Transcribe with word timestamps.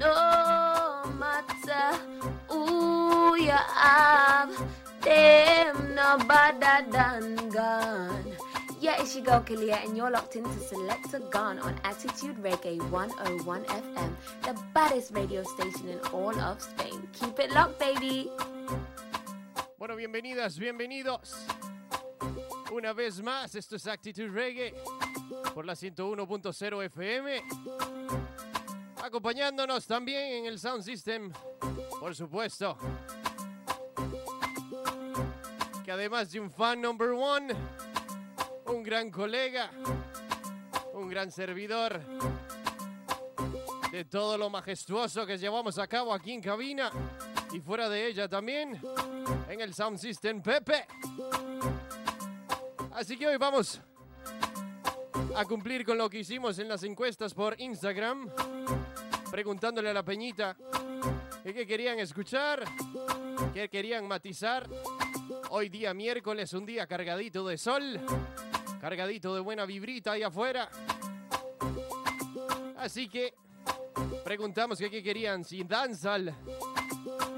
No 0.00 1.02
matter 1.18 1.98
who 2.48 3.36
you 3.36 3.50
have, 3.50 4.50
them 5.02 5.94
no 5.94 6.18
better 6.26 6.90
than 6.90 7.50
gone. 7.50 8.36
Yeah, 8.80 9.00
it's 9.00 9.14
your 9.14 9.24
girl 9.24 9.40
Kalia, 9.40 9.84
and 9.84 9.96
you're 9.96 10.10
locked 10.10 10.34
into 10.36 10.58
Selector 10.58 11.20
Gone 11.30 11.60
on 11.60 11.78
Attitude 11.84 12.36
Reggae 12.42 12.82
101 12.90 13.64
FM, 13.64 14.12
the 14.42 14.60
baddest 14.74 15.14
radio 15.14 15.44
station 15.44 15.88
in 15.88 16.00
all 16.12 16.36
of 16.40 16.60
Spain. 16.60 17.08
Keep 17.12 17.38
it 17.38 17.52
locked, 17.52 17.78
baby. 17.78 18.30
Bueno, 19.78 19.96
bienvenidas, 19.96 20.58
bienvenidos. 20.58 21.46
Una 22.72 22.92
vez 22.92 23.22
más, 23.22 23.54
esto 23.54 23.76
es 23.76 23.86
Actitud 23.86 24.30
Reggae 24.32 24.74
por 25.54 25.64
la 25.64 25.74
101.0 25.74 26.84
FM. 26.84 27.42
Acompañándonos 29.02 29.84
también 29.84 30.32
en 30.34 30.46
el 30.46 30.60
Sound 30.60 30.84
System, 30.84 31.32
por 31.98 32.14
supuesto. 32.14 32.78
Que 35.84 35.90
además 35.90 36.30
de 36.30 36.38
un 36.38 36.48
fan 36.48 36.80
number 36.80 37.08
one, 37.08 37.52
un 38.66 38.82
gran 38.84 39.10
colega, 39.10 39.72
un 40.94 41.08
gran 41.08 41.32
servidor 41.32 42.00
de 43.90 44.04
todo 44.04 44.38
lo 44.38 44.48
majestuoso 44.48 45.26
que 45.26 45.36
llevamos 45.36 45.78
a 45.78 45.88
cabo 45.88 46.14
aquí 46.14 46.30
en 46.30 46.40
cabina 46.40 46.92
y 47.52 47.58
fuera 47.60 47.88
de 47.88 48.06
ella 48.06 48.28
también, 48.28 48.80
en 49.48 49.60
el 49.60 49.74
Sound 49.74 49.98
System 49.98 50.40
Pepe. 50.40 50.86
Así 52.94 53.18
que 53.18 53.26
hoy 53.26 53.36
vamos 53.36 53.80
a 55.34 55.44
cumplir 55.44 55.84
con 55.84 55.98
lo 55.98 56.08
que 56.08 56.20
hicimos 56.20 56.60
en 56.60 56.68
las 56.68 56.84
encuestas 56.84 57.34
por 57.34 57.60
Instagram, 57.60 58.30
preguntándole 59.32 59.88
a 59.88 59.94
la 59.94 60.02
peñita 60.02 60.54
que 61.42 61.54
qué 61.54 61.66
querían 61.66 61.98
escuchar, 61.98 62.62
qué 63.54 63.66
querían 63.70 64.06
matizar. 64.06 64.68
Hoy 65.48 65.70
día 65.70 65.94
miércoles, 65.94 66.52
un 66.52 66.66
día 66.66 66.86
cargadito 66.86 67.46
de 67.46 67.56
sol, 67.56 67.98
cargadito 68.78 69.34
de 69.34 69.40
buena 69.40 69.64
vibrita 69.64 70.12
ahí 70.12 70.22
afuera. 70.22 70.68
Así 72.76 73.08
que 73.08 73.32
preguntamos 74.22 74.78
qué 74.78 75.02
querían, 75.02 75.44
si 75.44 75.64
danzal 75.64 76.34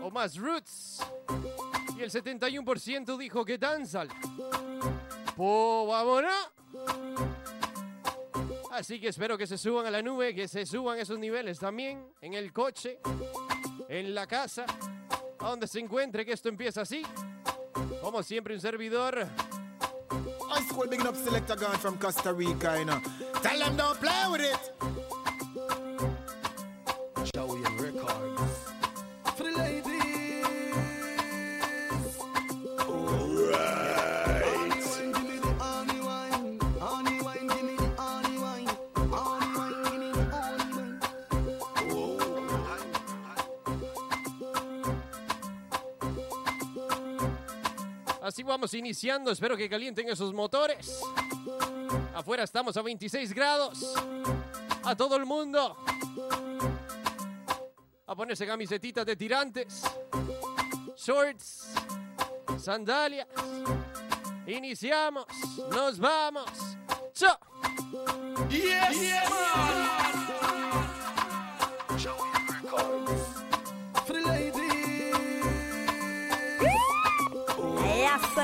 o 0.02 0.10
más 0.10 0.36
roots. 0.36 1.00
Y 1.96 2.02
el 2.02 2.10
71% 2.10 3.16
dijo 3.16 3.44
que 3.44 3.56
danzal. 3.56 4.08
Pues 5.36 5.88
vámonos. 5.88 6.50
Así 8.74 9.00
que 9.00 9.06
espero 9.06 9.38
que 9.38 9.46
se 9.46 9.56
suban 9.56 9.86
a 9.86 9.90
la 9.90 10.02
nube, 10.02 10.34
que 10.34 10.48
se 10.48 10.66
suban 10.66 10.98
esos 10.98 11.16
niveles 11.16 11.60
también 11.60 12.12
en 12.20 12.34
el 12.34 12.52
coche, 12.52 12.98
en 13.88 14.12
la 14.12 14.26
casa, 14.26 14.66
donde 15.38 15.68
se 15.68 15.78
encuentre, 15.78 16.26
que 16.26 16.32
esto 16.32 16.48
empieza 16.48 16.80
así. 16.80 17.04
Como 18.02 18.20
siempre, 18.24 18.52
un 18.52 18.60
servidor. 18.60 19.28
High 20.50 20.68
school 20.68 20.88
big 20.88 21.06
up 21.06 21.14
selector 21.14 21.56
gone 21.56 21.78
from 21.78 21.96
Costa 21.98 22.32
Rica, 22.32 22.76
you 22.76 22.84
know. 22.84 23.00
Tell 23.42 23.60
them 23.60 23.76
don't 23.76 24.00
play 24.00 24.28
with 24.28 24.40
it. 24.40 24.93
Así 48.34 48.42
vamos 48.42 48.74
iniciando, 48.74 49.30
espero 49.30 49.56
que 49.56 49.68
calienten 49.68 50.08
esos 50.08 50.34
motores. 50.34 51.00
Afuera 52.16 52.42
estamos 52.42 52.76
a 52.76 52.82
26 52.82 53.32
grados. 53.32 53.94
A 54.82 54.96
todo 54.96 55.14
el 55.14 55.24
mundo. 55.24 55.76
A 58.04 58.16
ponerse 58.16 58.44
camisetitas 58.44 59.06
de 59.06 59.14
tirantes. 59.14 59.84
Shorts. 60.96 61.74
Sandalias. 62.58 63.28
Iniciamos. 64.48 65.26
Nos 65.70 66.00
vamos. 66.00 66.50
¡Chao! 67.12 67.38
Yes, 68.50 69.00
yes, 69.00 70.13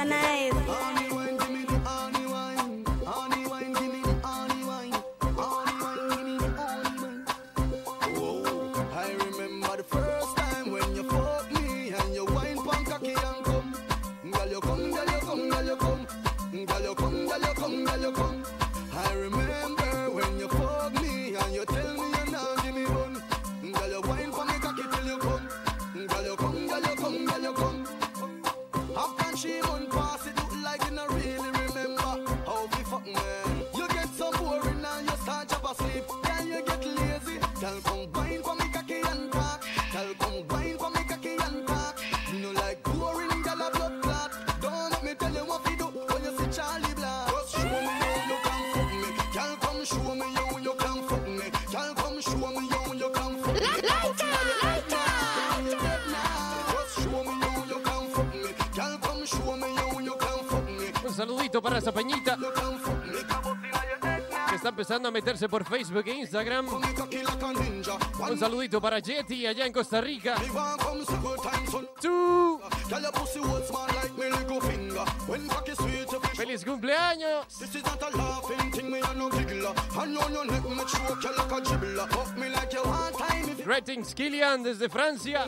Yes, 0.02 0.29
meterse 65.10 65.48
por 65.48 65.64
Facebook 65.64 66.04
e 66.06 66.14
Instagram. 66.20 66.66
Un 68.28 68.38
saludito 68.38 68.80
para 68.80 69.00
Jetty 69.00 69.46
allá 69.46 69.66
en 69.66 69.72
Costa 69.72 70.00
Rica. 70.00 70.36
Feliz 76.34 76.64
cumpleaños. 76.64 77.46
Greetings 83.64 84.14
Kilian 84.14 84.62
desde 84.62 84.88
Francia. 84.88 85.44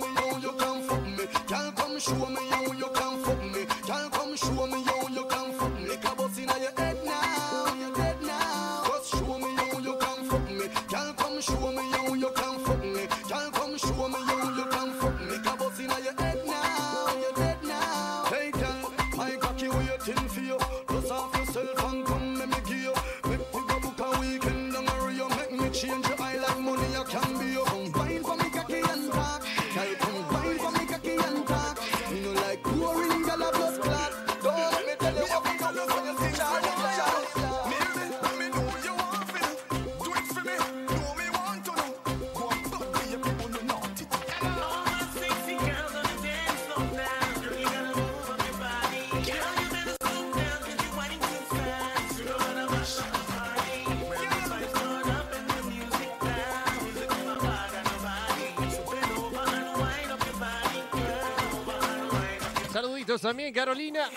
También, 63.22 63.54
Carolina. 63.54 64.10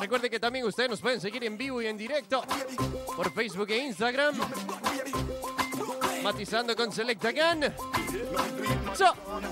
Recuerde 0.00 0.28
que 0.28 0.40
también 0.40 0.66
ustedes 0.66 0.90
nos 0.90 1.00
pueden 1.00 1.20
seguir 1.20 1.44
en 1.44 1.56
vivo 1.56 1.80
y 1.80 1.86
en 1.86 1.96
directo 1.96 2.42
por 3.16 3.32
Facebook 3.32 3.70
e 3.70 3.78
Instagram. 3.78 4.34
Matizando 6.22 6.76
con 6.76 6.92
Selecta 6.92 7.30
Gun. 7.32 7.72
So. 8.94 9.51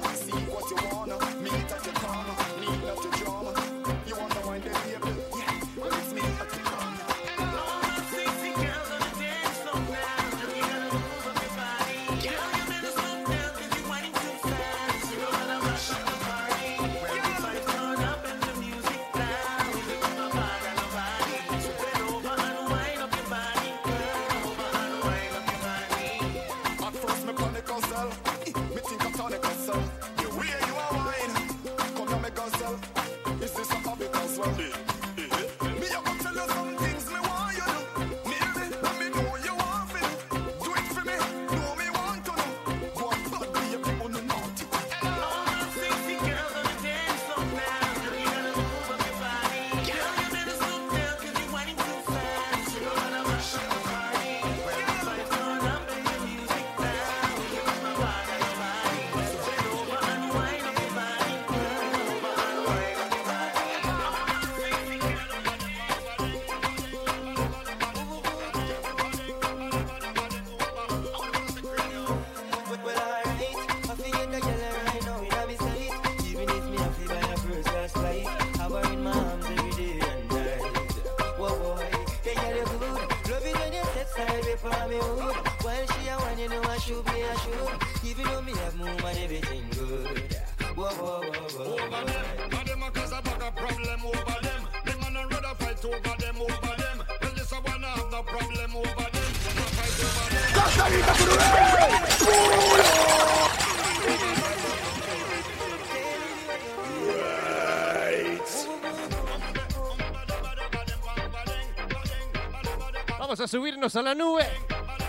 Subirnos 113.51 113.97
a 113.97 114.03
la 114.03 114.15
nube. 114.15 114.47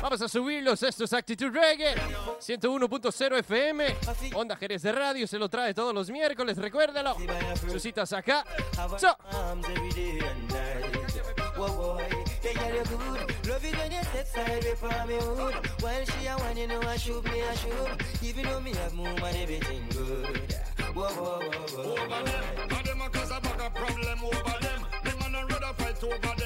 Vamos 0.02 0.20
a 0.22 0.28
subirlos. 0.28 0.82
Esto 0.82 1.04
es 1.04 1.14
Actitude 1.14 1.52
Reggae. 1.52 1.94
101.0 2.40 3.38
FM. 3.38 3.96
Onda 4.34 4.56
Jerez 4.56 4.82
de 4.82 4.92
Radio. 4.92 5.28
Se 5.28 5.38
lo 5.38 5.48
trae 5.48 5.76
todos 5.76 5.94
los 5.94 6.10
miércoles. 6.10 6.58
Recuérdalo. 6.58 7.16
Sus 7.70 7.82
citas 7.82 8.12
acá. 8.14 8.44
You 17.04 17.18
she 17.18 18.28
you 18.28 18.44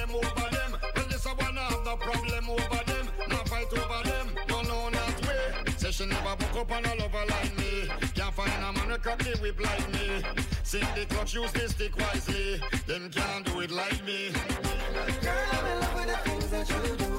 know 0.08 0.20
I. 0.22 0.55
up 6.56 6.72
on 6.72 6.84
a 6.86 6.94
lover 6.94 7.24
like 7.28 7.58
me. 7.58 7.88
Can't 8.14 8.34
find 8.34 8.50
a 8.50 8.72
man 8.72 8.90
the 9.18 9.38
whip 9.40 9.60
like 9.60 9.92
me. 9.92 10.22
Sing 10.62 10.86
the 10.94 11.04
clutch, 11.06 11.34
use 11.34 11.52
the 11.52 11.68
stick 11.68 11.96
wisely. 11.96 12.60
Them 12.86 13.10
can't 13.10 13.44
do 13.44 13.60
it 13.60 13.70
like 13.70 14.04
me. 14.04 14.30
Girl, 15.20 15.34
I'm 15.52 15.66
in 15.66 15.80
love 15.80 15.94
with 15.94 16.06
the 16.06 16.30
things 16.30 16.50
that 16.50 16.68
you 16.70 16.96
do. 16.96 17.15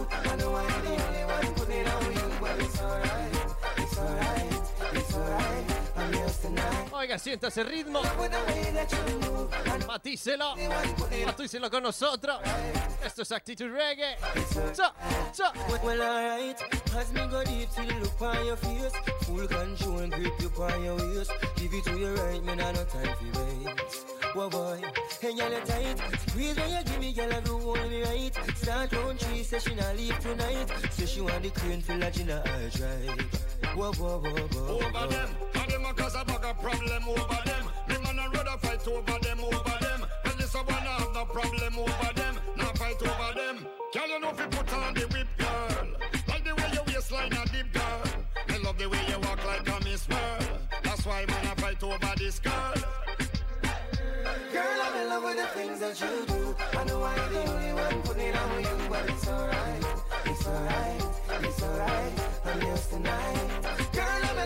Oiga, 6.91 7.17
sienta 7.17 7.47
ese 7.47 7.63
ritmo. 7.63 8.01
Matícelo. 9.88 10.55
Matícelo 11.25 11.69
con 11.69 11.83
nosotros. 11.83 12.39
Esto 13.05 13.21
es 13.21 13.31
Actitude 13.31 13.69
Reggae. 13.69 14.17
So, 14.73 14.83
so. 15.31 15.44
Well, 15.83 16.01
alright. 16.01 16.57
As 16.97 17.11
me 17.13 17.21
go 17.27 17.44
deep 17.44 17.69
to 17.75 17.81
the 17.83 17.94
look 18.01 18.21
on 18.21 18.45
your 18.45 18.57
face, 18.57 18.91
full 19.21 19.47
control 19.47 19.99
and 19.99 20.13
grip 20.13 20.33
you 20.39 20.51
on 20.63 20.83
your 20.83 20.95
waist. 20.95 21.31
Give 21.55 21.73
it 21.73 21.83
to 21.85 21.97
you 21.97 22.15
right, 22.15 22.44
man, 22.44 22.59
I 22.59 22.71
no 22.71 22.83
time 22.85 23.15
for 23.17 23.39
wait. 23.39 23.79
Whoa, 24.33 24.49
boy, 24.49 24.81
hey, 25.21 25.35
girl, 25.35 25.51
you 25.51 25.59
tight. 25.65 26.01
Squeeze 26.27 26.55
when 26.57 26.69
you 26.69 26.83
give 26.83 26.99
me, 26.99 27.13
girl, 27.13 27.33
I 27.33 27.39
do 27.41 27.57
hold 27.59 27.89
me 27.89 28.03
right. 28.03 28.57
Start 28.57 28.91
round 28.94 29.19
three, 29.19 29.44
say 29.44 29.59
she 29.59 29.75
not 29.75 29.95
leave 29.95 30.17
tonight. 30.19 30.71
Say 30.91 31.05
she 31.05 31.21
want 31.21 31.44
the 31.44 31.49
crane 31.49 31.81
feel 31.81 31.97
like 31.97 32.19
in 32.19 32.27
her 32.27 32.44
eyes, 32.45 32.81
right? 32.81 33.21
Whoa, 33.75 33.91
whoa, 33.94 34.19
whoa, 34.19 34.29
whoa. 34.29 34.85
over 34.85 35.07
them. 35.07 35.29
And 35.55 35.71
them 35.71 35.85
a 35.85 35.94
cause 35.94 36.16
a 36.16 36.25
of 36.47 36.61
problem 36.61 37.09
over 37.09 37.42
them. 37.45 37.66
Me 37.89 37.95
man 38.04 38.19
a 38.19 38.30
rather 38.30 38.57
fight 38.59 38.87
over 38.87 39.19
them, 39.19 39.39
over 39.39 39.77
them. 39.81 40.06
Well, 40.23 40.35
this 40.37 40.56
a 40.56 40.59
one 40.59 40.75
have 40.75 41.13
no 41.13 41.25
problem 41.25 41.77
over 41.77 42.13
them. 42.13 42.35
No 42.56 42.66
fight 42.80 43.01
over 43.01 43.33
them. 43.35 43.68
Girl, 43.94 44.07
you 44.07 44.19
know 44.19 44.30
if 44.30 44.39
you 44.39 44.47
put 44.47 44.73
on 44.73 44.94
the 44.94 45.01
whip, 45.07 45.27
girl. 45.37 45.87
Like 46.27 46.44
the 46.45 46.56
way 46.56 46.69
your 46.73 46.83
waistline 46.85 47.33
a 47.33 47.45
dip, 47.51 47.71
girl. 47.73 48.04
I 48.49 48.57
love 48.63 48.77
the 48.77 48.87
way 48.87 48.99
you 49.09 49.19
walk 49.19 49.45
like 49.45 49.68
a 49.68 49.83
Miss 49.83 50.07
World. 50.07 50.47
That's 50.83 51.06
why 51.06 51.25
man 51.25 51.45
a 51.45 51.61
fight 51.61 51.83
over 51.83 52.13
this 52.18 52.39
girl. 52.39 52.73
Girl, 54.54 54.81
I'm 54.85 55.01
in 55.01 55.09
love 55.09 55.23
with 55.23 55.37
the 55.37 55.47
things 55.47 55.80
that 55.81 55.99
you 55.99 56.25
do. 56.27 56.56
I 56.77 56.83
know 56.85 57.04
I'm 57.04 57.33
the 57.33 57.44
only 57.51 57.73
one 57.73 58.01
putting 58.04 58.35
on 58.35 58.63
you, 58.63 58.89
but 58.89 59.09
it's 59.09 59.27
alright. 59.27 59.85
It's 60.25 60.47
alright. 60.47 61.04
It's 61.44 61.63
alright. 61.63 62.13
I'm 62.45 62.61
yours 62.61 62.87
tonight. 62.87 63.86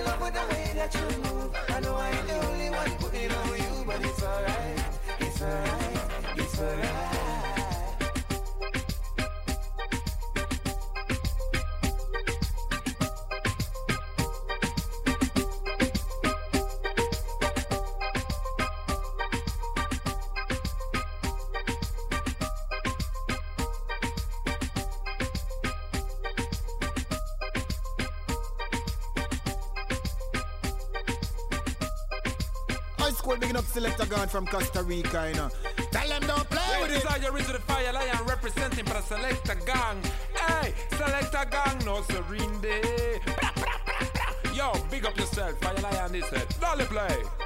Love 0.05 0.22
with 0.22 0.34
the 0.34 0.55
way 0.55 0.72
that 0.75 0.93
you 0.96 1.01
move. 1.22 1.55
I 1.70 1.79
know 1.79 1.96
I'm 1.96 2.27
the 2.27 2.48
only 2.48 2.70
one 2.72 2.91
putting 2.98 3.31
on 3.31 3.50
you, 3.58 3.86
but 3.86 4.03
it's 4.03 4.24
alright. 4.24 4.84
It's 5.20 5.41
alright. 5.41 6.38
It's 6.38 6.60
alright. 6.60 7.00
High 33.12 33.18
school 33.18 33.36
bigging 33.36 33.58
up 33.58 33.65
selector 33.65 34.06
gone 34.06 34.30
from 34.30 34.48
Costa 34.48 34.84
Rica, 34.84 35.30
you 35.30 35.36
know. 35.36 35.50
Tell 35.91 36.08
them 36.08 36.22
don't 36.22 36.50
play 36.50 36.82
with 36.82 36.91
it. 36.91 37.03
This 37.03 37.18
is 37.18 37.22
your 37.22 37.34
original 37.34 37.60
fire 37.60 37.91
lion 37.91 38.25
representing 38.25 38.86
for 38.86 38.94
the 38.94 39.01
selector 39.01 39.56
gang. 39.65 40.01
Hey, 40.34 40.74
selector 40.96 41.46
gang, 41.51 41.77
no 41.84 42.03
serende. 42.03 43.20
Yo, 44.56 44.72
big 44.89 45.06
up 45.06 45.18
yourself, 45.18 45.60
fire 45.60 45.75
lion 45.82 46.13
this 46.13 46.30
head. 46.30 46.48
Dolly 46.62 46.86
play. 46.86 47.40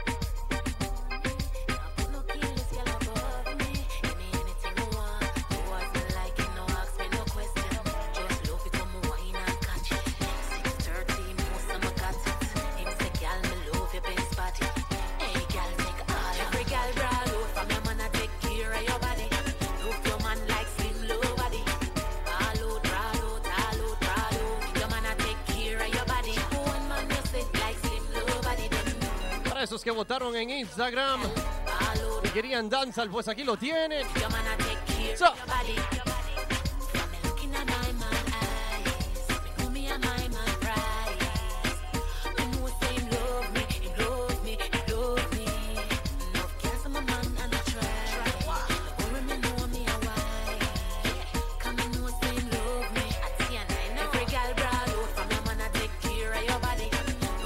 Instagram 30.65 31.21
y 32.23 32.29
querían 32.29 32.67
danzal, 32.67 33.09
pues 33.09 33.27
aquí 33.27 33.43
lo 33.43 33.55
tienen. 33.55 34.07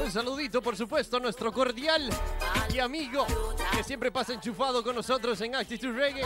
Un 0.01 0.11
saludito, 0.11 0.61
por 0.61 0.75
supuesto, 0.75 1.17
a 1.17 1.19
nuestro 1.19 1.51
cordial 1.51 2.09
y 2.73 2.79
amigo 2.79 3.25
que 3.75 3.83
siempre 3.83 4.11
pasa 4.11 4.33
enchufado 4.33 4.83
con 4.83 4.95
nosotros 4.95 5.39
en 5.41 5.55
Actitud 5.55 5.95
Reggae, 5.95 6.23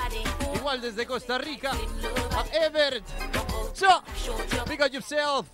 igual 0.56 0.82
desde 0.82 1.06
Costa 1.06 1.38
Rica, 1.38 1.72
a 1.72 2.66
Everett. 2.66 3.04
So, 3.74 4.04
big 4.68 4.82
up 4.82 4.92
yourself. 4.92 5.48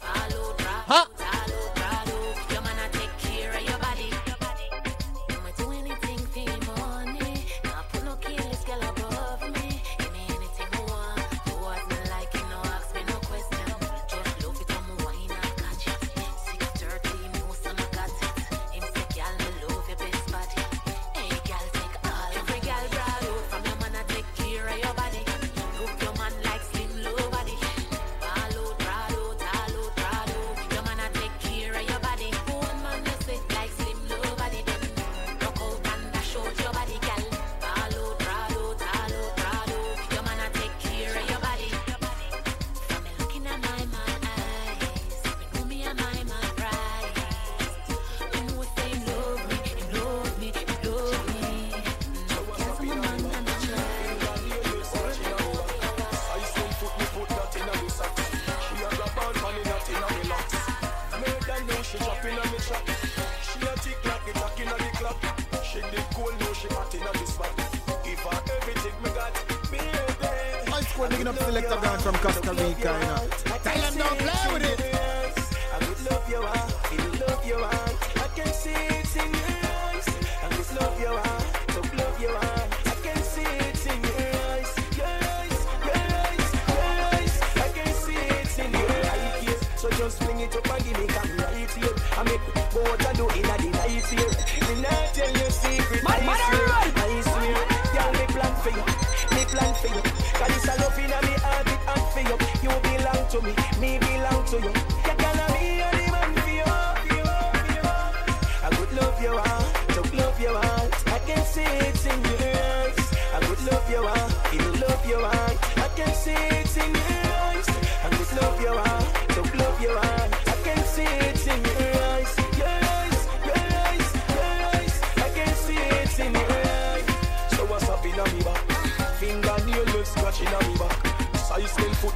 selector 71.50 71.82
gone 71.82 72.00
from 72.00 72.14
Costa 72.16 72.52
Rica, 72.52 72.94
you 73.02 73.49
know. 73.49 73.49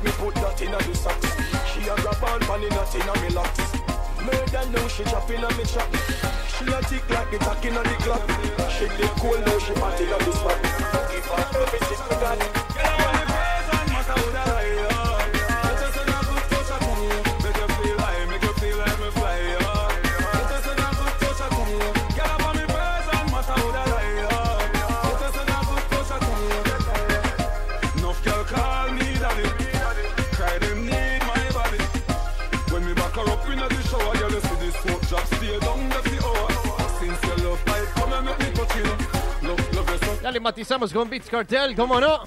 Me 0.04 0.12
put 0.18 0.36
that 0.36 0.62
in 0.62 0.74
a 0.74 0.78
the 0.80 0.94
socks. 0.96 1.32
She 1.72 1.88
a 1.88 1.96
grab 1.96 2.24
on 2.24 2.40
pan 2.42 2.64
in 2.64 2.74
a 2.74 2.84
tin 2.92 3.08
me 3.24 3.30
locks. 3.30 3.72
Murder 4.20 4.70
now 4.72 4.88
she 4.90 5.04
chopping 5.06 5.42
a 5.42 5.50
me 5.56 5.64
chop. 5.64 5.88
She 6.52 6.66
a 6.68 6.82
tick 6.84 7.10
like 7.10 7.32
the 7.32 7.38
tack 7.40 7.64
in 7.64 7.78
a 7.78 7.84
the 7.84 7.96
clock. 8.04 8.28
She 8.70 8.86
the 9.00 9.08
cool 9.22 9.40
now 9.40 9.60
she 9.60 9.74
party 9.80 10.04
in 10.04 10.12
a 10.12 10.18
the 10.20 10.32
spot. 10.34 10.60
Give 11.08 11.26
her 11.26 11.64
everything 11.64 12.00
me 12.10 12.16
got. 12.20 12.63
Ya 40.24 40.32
le 40.32 40.40
matizamos 40.40 40.94
con 40.94 41.10
Beats 41.10 41.30
Cartel, 41.30 41.76
¿cómo 41.76 42.00
no? 42.00 42.24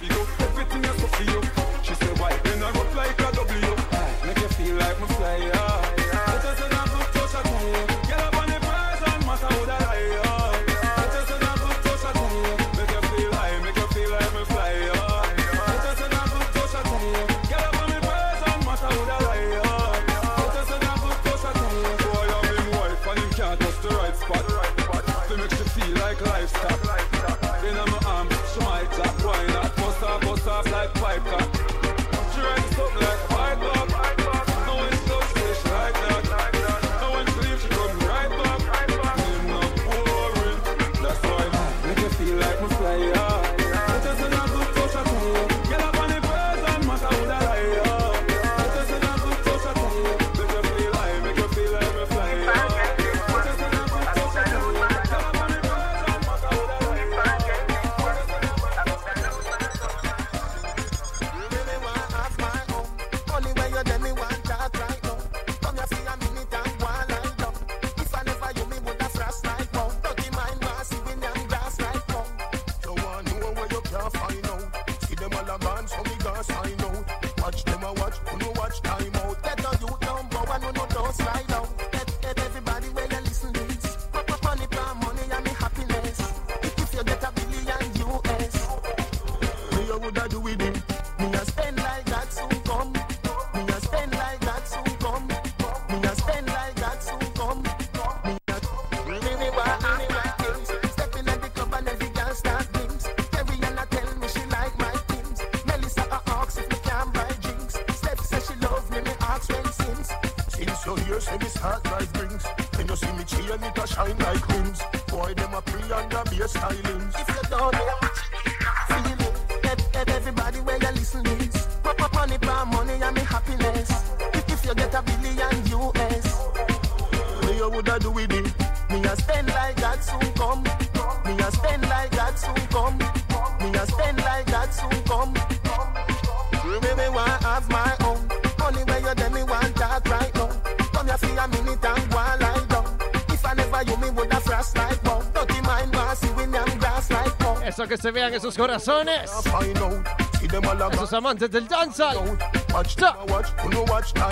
corazones. 148.87 149.31
A 149.31 150.97
sus 150.97 151.13
amantes 151.13 151.51
del 151.51 151.67
dancehall. 151.67 152.39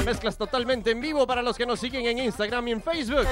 Mezclas 0.04 0.36
totalmente 0.36 0.90
en 0.92 1.00
vivo 1.00 1.26
para 1.26 1.42
los 1.42 1.56
que 1.56 1.66
nos 1.66 1.80
siguen 1.80 2.06
en 2.06 2.18
Instagram 2.18 2.68
y 2.68 2.72
en 2.72 2.82
Facebook. 2.82 3.26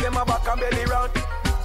them 0.00 0.16
a 0.16 0.24
back 0.24 0.48
and 0.48 0.60
belly 0.60 0.84
round. 0.86 1.12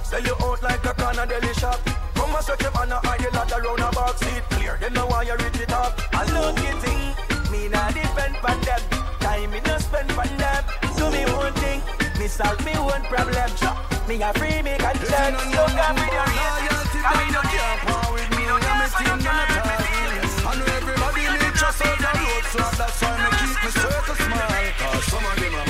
Sell 0.04 0.22
you 0.22 0.36
out 0.42 0.62
like 0.62 0.84
a 0.84 0.94
can 0.94 1.18
of 1.18 1.28
deli 1.28 1.52
shop. 1.54 1.80
Come 2.14 2.34
and 2.34 2.44
stretch 2.44 2.62
your 2.62 2.70
banner 2.72 3.00
and 3.02 3.20
you 3.22 3.30
ladder 3.30 3.60
round 3.64 3.80
a 3.80 3.90
box 3.90 4.20
seat 4.20 4.42
clear. 4.50 4.76
Them 4.76 4.92
know 4.92 5.06
why 5.06 5.22
you 5.22 5.36
reach 5.36 5.60
it 5.60 5.72
up. 5.72 5.98
I 6.12 6.24
look 6.32 6.56
you 6.60 6.74
think, 6.84 7.50
me 7.50 7.68
not 7.68 7.94
depend 7.94 8.36
for 8.38 8.54
them. 8.64 8.80
Time 9.20 9.50
me 9.50 9.60
no 9.64 9.78
spend 9.78 10.12
for 10.12 10.26
them. 10.26 10.64
Do 10.96 11.10
me 11.10 11.24
one 11.32 11.52
thing, 11.54 11.80
me 12.18 12.28
solve 12.28 12.64
me 12.64 12.72
one 12.72 13.02
problem. 13.02 13.50
Me 14.06 14.22
a 14.22 14.32
free 14.34 14.62
me 14.62 14.76
content. 14.78 15.34
So 15.50 15.66
come 15.66 15.96
with 15.96 16.14
your 16.14 16.26
reason, 16.30 16.86
come 17.02 17.18
with 17.18 17.32
your 17.32 17.42
reason. 17.42 17.66
Me 18.36 18.44
no 18.46 18.54
care 18.60 18.78
for 18.86 19.02
your 19.02 19.18
girl, 19.18 19.40
I 20.46 20.54
know 20.54 20.68
everybody 20.78 21.24
needs 21.26 21.58
just 21.58 21.82
on 21.82 21.98
the 21.98 22.10
road, 22.14 22.44
so 22.54 22.62
that's 22.78 23.02
why 23.02 23.18
me 23.18 23.28
keep 23.40 23.58
me 23.64 23.70
circle 23.74 24.14
smile. 24.14 24.70
Cause 24.78 25.04
some 25.10 25.26
of 25.26 25.34
them 25.40 25.54
are 25.56 25.65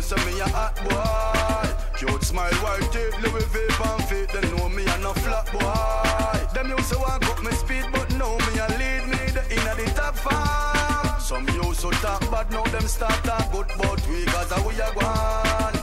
know 0.00 0.16
say 0.16 0.32
me 0.32 0.40
a 0.40 0.48
hot 0.48 0.74
boy. 0.84 1.98
Cute 1.98 2.22
smile, 2.24 2.52
white 2.64 2.88
tape, 2.92 3.14
Louis 3.22 3.44
V 3.52 3.58
and 3.84 4.04
feet. 4.08 4.28
They 4.32 4.40
know 4.56 4.68
me 4.68 4.84
a 4.86 4.98
no 4.98 5.12
flat 5.12 5.46
boy. 5.52 6.54
Them 6.54 6.70
used 6.70 6.92
to 6.92 6.98
walk 6.98 7.24
up 7.26 7.42
my 7.42 7.50
speed, 7.50 7.84
but 7.92 8.08
now 8.16 8.36
me 8.46 8.52
a 8.58 8.66
lead 8.80 9.04
me 9.12 9.20
the 9.36 9.44
inner 9.50 9.74
the 9.74 9.90
top 9.94 10.16
five. 10.16 11.20
Some 11.20 11.48
used 11.48 11.80
to 11.80 11.90
talk, 12.02 12.22
but 12.30 12.50
now 12.50 12.64
them 12.64 12.86
start 12.88 13.22
talk 13.24 13.52
good 13.52 13.66
But 13.78 14.00
we 14.08 14.24
cause 14.26 14.52
we 14.64 14.74
a 14.80 14.88
gone. 14.94 15.76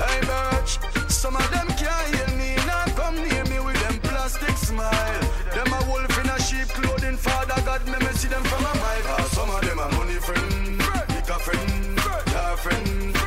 Hey, 0.00 0.20
Birch, 0.28 0.78
some 1.08 1.36
of 1.36 1.48
them 1.50 1.68
can't 1.76 2.14
hear 2.14 2.30
me. 2.38 2.56
Now 2.66 2.84
come 2.96 3.16
near 3.16 3.44
me 3.44 3.60
with 3.60 3.80
them 3.82 3.98
plastic 4.00 4.56
smile. 4.56 5.20
Them 5.54 5.72
a 5.72 5.80
wolf 5.90 6.18
in 6.18 6.28
a 6.30 6.40
sheep 6.40 6.68
clothing. 6.68 7.16
Father 7.16 7.60
God, 7.64 7.84
me, 7.86 7.98
me 7.98 8.12
see 8.12 8.28
them 8.28 8.42
from 8.44 8.64
a 8.64 8.74
mile. 8.82 9.06
Ah, 9.12 9.28
some 9.32 9.50
of 9.50 9.60
them 9.60 9.78
a 9.78 9.88
money 9.96 10.18
friend, 10.26 10.80
pick 11.08 11.28
a 11.28 11.38
friend, 11.38 11.98
yeah 12.32 12.56
friend. 12.56 13.19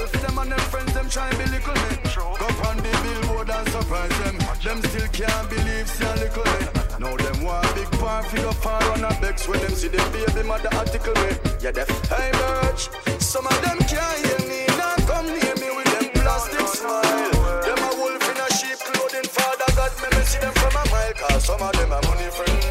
self. 0.00 0.12
Them 0.22 0.38
and 0.38 0.52
them 0.52 0.58
friends, 0.72 0.92
them 0.94 1.08
try 1.08 1.30
be 1.30 1.44
belittle 1.44 1.74
me. 1.74 1.96
Go 2.40 2.48
on 2.68 2.76
the 2.76 2.92
billboard 3.04 3.50
and 3.50 3.68
surprise 3.68 4.16
them. 4.22 4.36
Them 4.64 4.78
still 4.88 5.08
can't 5.12 5.48
believe, 5.50 5.88
see 5.88 6.04
a 6.04 6.14
little 6.16 6.44
me. 6.52 6.66
Now 7.00 7.16
them 7.16 7.42
want 7.42 7.74
big 7.74 7.90
bar, 8.00 8.22
figure 8.24 8.52
far 8.64 8.82
on 8.92 9.04
a 9.04 9.12
bex 9.20 9.48
when 9.48 9.60
them 9.60 9.72
see 9.72 9.88
the 9.88 10.02
baby 10.12 10.46
mother 10.46 10.70
article 10.76 11.14
me. 11.22 11.32
Yeah, 11.60 11.72
deaf. 11.72 11.88
Hey, 12.08 12.30
birch. 12.32 12.88
Some 13.20 13.46
of 13.46 13.58
them 13.62 13.78
can't 13.92 14.18
hear 14.24 14.40
me. 14.48 14.60
Now 14.80 14.96
come 15.10 15.26
near 15.26 15.54
me 15.62 15.68
with 15.76 15.90
them 15.94 16.06
plastic 16.14 16.66
smile. 16.68 17.62
Them 17.64 17.80
a 17.88 17.90
wolf 18.00 18.24
in 18.30 18.38
a 18.40 18.48
sheep 18.58 18.78
clothing. 18.78 19.28
Father 19.28 19.68
God, 19.76 19.92
me, 20.00 20.08
me 20.16 20.24
see 20.24 20.40
them 20.40 20.54
from 20.54 20.74
a 20.80 20.84
mile. 20.90 21.14
Cause 21.20 21.44
some 21.44 21.62
of 21.62 21.72
them 21.72 21.92
are 21.92 22.02
money 22.08 22.30
friends, 22.30 22.64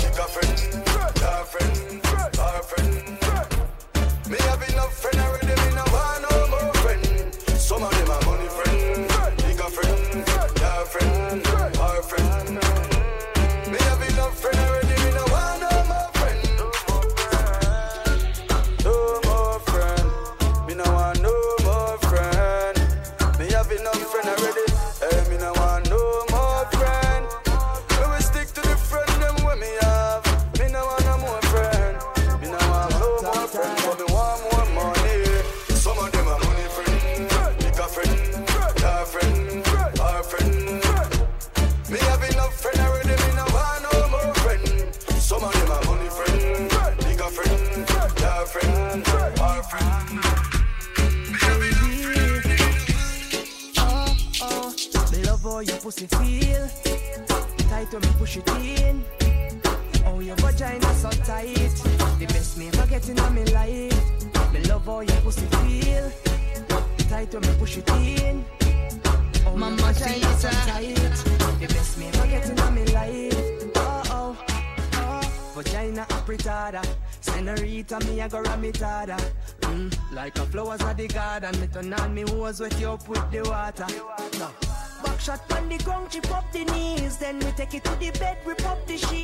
Kick 0.00 0.18
a 0.18 0.26
friend. 0.34 0.77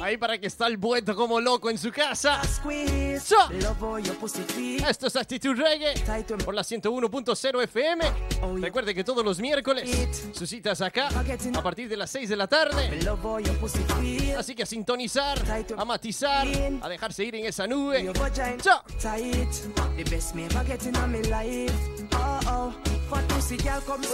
Ahí 0.03 0.17
para 0.17 0.39
que 0.39 0.47
está 0.47 0.67
el 0.67 0.77
vuelto 0.77 1.15
como 1.17 1.41
loco 1.41 1.71
en 1.71 1.79
su 1.79 1.91
casa. 1.91 2.41
So. 3.21 3.37
Esto 4.89 5.07
es 5.07 5.17
Actitud 5.17 5.57
Reggae 5.57 5.95
por 6.45 6.55
la 6.55 6.63
101.0 6.63 7.63
FM. 7.63 8.05
Recuerde 8.61 8.95
que 8.95 9.03
todos 9.05 9.25
los 9.25 9.39
miércoles 9.41 9.89
sus 10.33 10.49
citas 10.49 10.81
acá 10.81 11.09
a 11.59 11.63
partir 11.63 11.89
de 11.89 11.97
las 11.97 12.11
6 12.11 12.29
de 12.29 12.37
la 12.37 12.47
tarde. 12.47 12.99
Así 14.37 14.55
que 14.55 14.63
a 14.65 14.67
sintonizar, 14.67 15.39
a 15.77 15.85
matizar, 15.85 16.47
a 16.83 16.89
dejarse 16.89 17.25
ir 17.25 17.35
en 17.37 17.47
esa 17.47 17.67
nube. 17.67 18.13
So. 18.63 18.83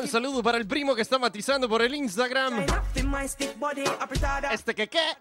Un 0.01 0.09
saludo 0.09 0.43
para 0.43 0.59
el 0.59 0.67
primo 0.67 0.95
que 0.95 1.03
está 1.03 1.19
matizando 1.19 1.69
por 1.69 1.83
el 1.83 1.95
Instagram. 1.95 2.67
Este 4.53 4.75
que 4.75 4.89
qué? 4.89 5.01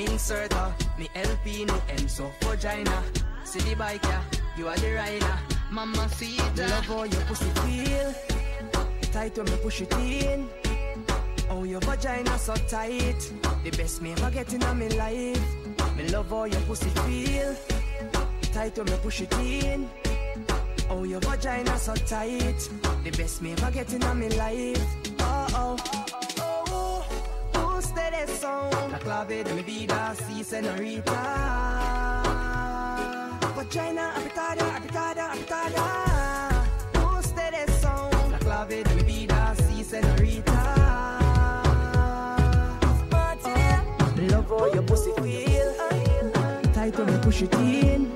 Inserta, 0.00 0.74
me 0.96 1.10
LP 1.14 1.66
no 1.66 2.08
so 2.08 2.30
vagina. 2.40 3.02
See 3.44 3.60
the 3.60 3.74
bike, 3.74 4.02
yeah, 4.02 4.22
you 4.56 4.66
are 4.66 4.76
the 4.78 4.94
rider. 4.94 5.38
Mama 5.70 6.08
Caesar. 6.08 6.68
Love 6.68 6.86
how 6.86 7.04
your 7.04 7.20
pussy 7.26 7.50
feel. 7.60 8.14
Tight 9.12 9.36
when 9.36 9.44
me 9.46 9.56
push 9.62 9.82
it 9.82 9.92
in. 9.94 10.48
Oh, 11.50 11.64
your 11.64 11.80
vagina 11.80 12.38
so 12.38 12.54
tight. 12.68 13.20
The 13.62 13.70
best 13.76 14.00
me 14.00 14.12
ever 14.12 14.30
get 14.30 14.52
in 14.54 14.60
my 14.60 14.88
life. 14.96 15.42
Me 15.96 16.08
love 16.08 16.30
how 16.30 16.44
your 16.44 16.60
pussy 16.62 16.88
feel. 16.90 17.54
Tight 18.52 18.76
when 18.76 18.86
me 18.86 18.96
push 19.02 19.20
it 19.20 19.32
in. 19.34 19.88
Oh, 20.90 21.04
your 21.04 21.20
vagina 21.20 21.78
so 21.78 21.94
tight. 21.94 22.68
The 23.04 23.10
best 23.16 23.42
me 23.42 23.52
ever 23.52 23.70
get 23.70 23.92
in 23.92 24.00
my 24.00 24.28
life. 24.28 24.84
Oh, 25.20 25.46
oh. 25.54 25.76
Oh, 26.40 27.06
oh, 27.54 27.78
ustedes 27.78 28.30
son 28.40 28.70
la 28.90 28.98
clave 28.98 29.44
de 29.44 29.54
mi 29.54 29.62
vida, 29.62 30.14
sí, 30.26 30.42
señorita. 30.42 31.12
Vagina 33.56 34.10
apretada, 34.16 34.76
apretada, 34.76 35.32
apretada. 35.32 36.66
Ustedes 37.18 37.70
son 37.80 38.32
la 38.32 38.38
clave 38.38 38.82
de 38.82 38.94
mi 38.96 39.02
vida, 39.02 39.54
sí, 39.68 39.84
señorita. 39.84 40.56
Love 44.28 44.48
how 44.48 44.66
your 44.74 44.82
pussy 44.82 45.12
feel. 45.22 45.72
Tight 46.74 46.98
when 46.98 47.06
me 47.06 47.18
push 47.22 47.42
it 47.42 47.54
in. 47.54 48.09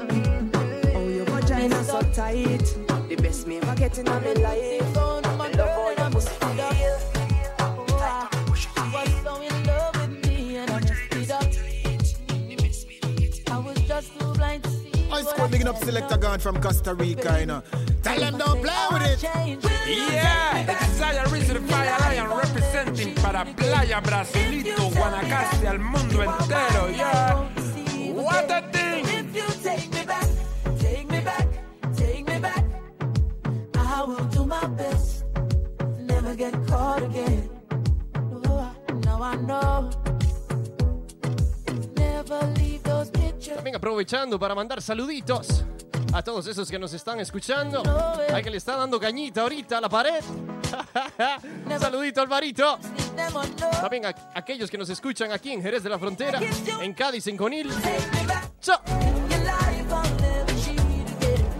Too 14.18 14.32
blind 14.34 14.64
to 14.64 14.70
see. 14.70 14.90
I 15.12 15.22
squad 15.22 15.50
bigging 15.50 15.68
up 15.68 15.76
selector 15.78 16.16
gone 16.16 16.38
from 16.38 16.60
Costa 16.60 16.94
Rica, 16.94 17.40
you 17.40 17.46
know. 17.46 17.62
Tell 18.02 18.18
them 18.18 18.38
don't 18.38 18.62
play 18.62 18.86
with 18.92 19.02
it. 19.02 19.22
Yeah, 19.22 20.70
it's 20.70 20.86
Saya 20.98 21.28
Rizzo, 21.30 21.54
the 21.54 21.60
Fire 21.60 21.96
Lion, 22.00 22.28
representing 22.36 23.14
para 23.16 23.44
Playa 23.56 24.00
Brasilito, 24.00 24.90
Guanacaste, 24.90 25.66
al 25.66 25.78
mundo 25.78 26.22
entero, 26.22 26.88
yeah. 26.88 27.53
Para 44.38 44.54
mandar 44.54 44.82
saluditos 44.82 45.64
a 46.12 46.22
todos 46.22 46.46
esos 46.46 46.70
que 46.70 46.78
nos 46.78 46.92
están 46.92 47.20
escuchando. 47.20 47.82
Hay 48.30 48.42
que 48.42 48.50
le 48.50 48.58
está 48.58 48.76
dando 48.76 49.00
cañita 49.00 49.40
ahorita 49.40 49.78
a 49.78 49.80
la 49.80 49.88
pared. 49.88 50.22
Un 51.64 51.80
saludito 51.80 52.20
Alvarito. 52.20 52.78
También 53.80 54.04
a 54.04 54.14
aquellos 54.34 54.70
que 54.70 54.76
nos 54.76 54.90
escuchan 54.90 55.32
aquí 55.32 55.52
en 55.52 55.62
Jerez 55.62 55.82
de 55.82 55.88
la 55.88 55.98
Frontera, 55.98 56.38
en 56.82 56.92
Cádiz, 56.92 57.26
en 57.28 57.36
Conil. 57.38 57.70
So. 58.60 58.74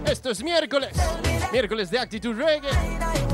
Esto 0.05 0.29
es 0.29 0.43
miércoles. 0.43 0.95
Miércoles 1.51 1.89
de 1.89 1.97
Actitud 1.97 2.35
Reggae. 2.35 3.24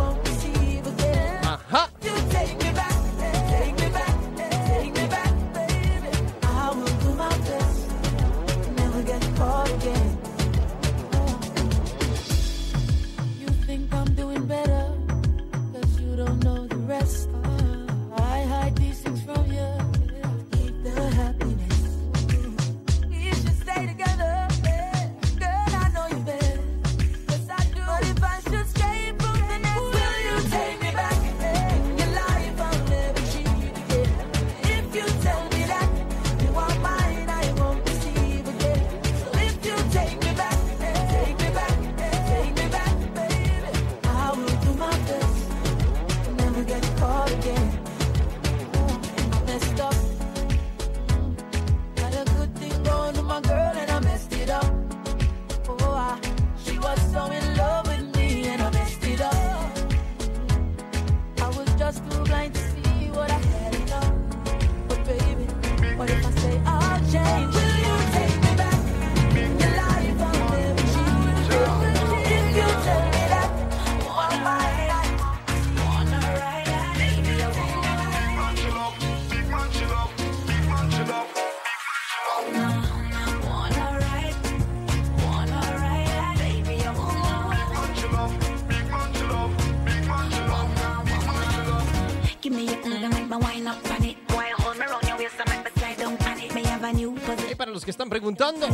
Que 97.85 97.91
están 97.91 98.09
preguntando, 98.09 98.67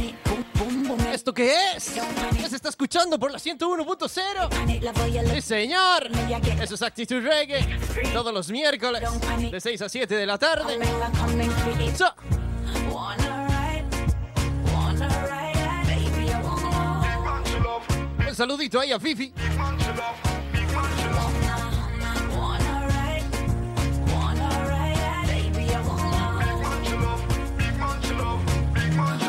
¿esto 1.13 1.33
qué 1.33 1.53
es? 1.75 1.93
¿Qué 2.37 2.49
se 2.49 2.55
está 2.55 2.69
escuchando 2.69 3.19
por 3.19 3.31
la 3.31 3.39
101.0? 3.39 5.33
Sí, 5.33 5.41
señor. 5.41 6.09
Eso 6.61 6.75
es 6.75 6.81
Actitud 6.81 7.21
Reggae. 7.21 7.65
Todos 8.13 8.33
los 8.33 8.49
miércoles, 8.49 9.03
de 9.51 9.61
6 9.61 9.81
a 9.81 9.89
7 9.89 10.15
de 10.15 10.25
la 10.25 10.37
tarde. 10.37 10.79
So, 11.95 12.13
un 18.27 18.35
saludito 18.35 18.79
ahí 18.79 18.91
a 18.91 18.99
Fifi. 18.99 19.33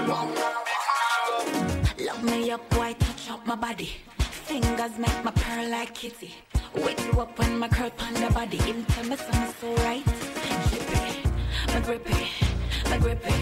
Lock 0.09 0.25
me 2.23 2.51
up, 2.51 2.63
why 2.75 2.95
touch 2.95 3.31
up 3.31 3.47
my 3.47 3.55
body? 3.55 3.91
Fingers 4.19 4.97
make 4.99 5.23
my 5.23 5.31
pearl 5.33 5.69
like 5.69 5.95
kitty. 5.95 6.35
Wake 6.77 6.99
you 7.05 7.21
up 7.21 7.39
when 7.39 7.59
my 7.59 7.69
curl 7.69 7.91
on 7.99 8.15
the 8.15 8.31
body. 8.33 8.57
Even 8.67 8.87
tell 8.87 9.05
me 9.05 9.17
something 9.17 9.53
so 9.61 9.75
right. 9.85 10.03
Jippy, 10.71 11.27
my 11.75 11.81
grippy, 11.81 12.31
my 12.89 12.97
grippy. 12.97 13.35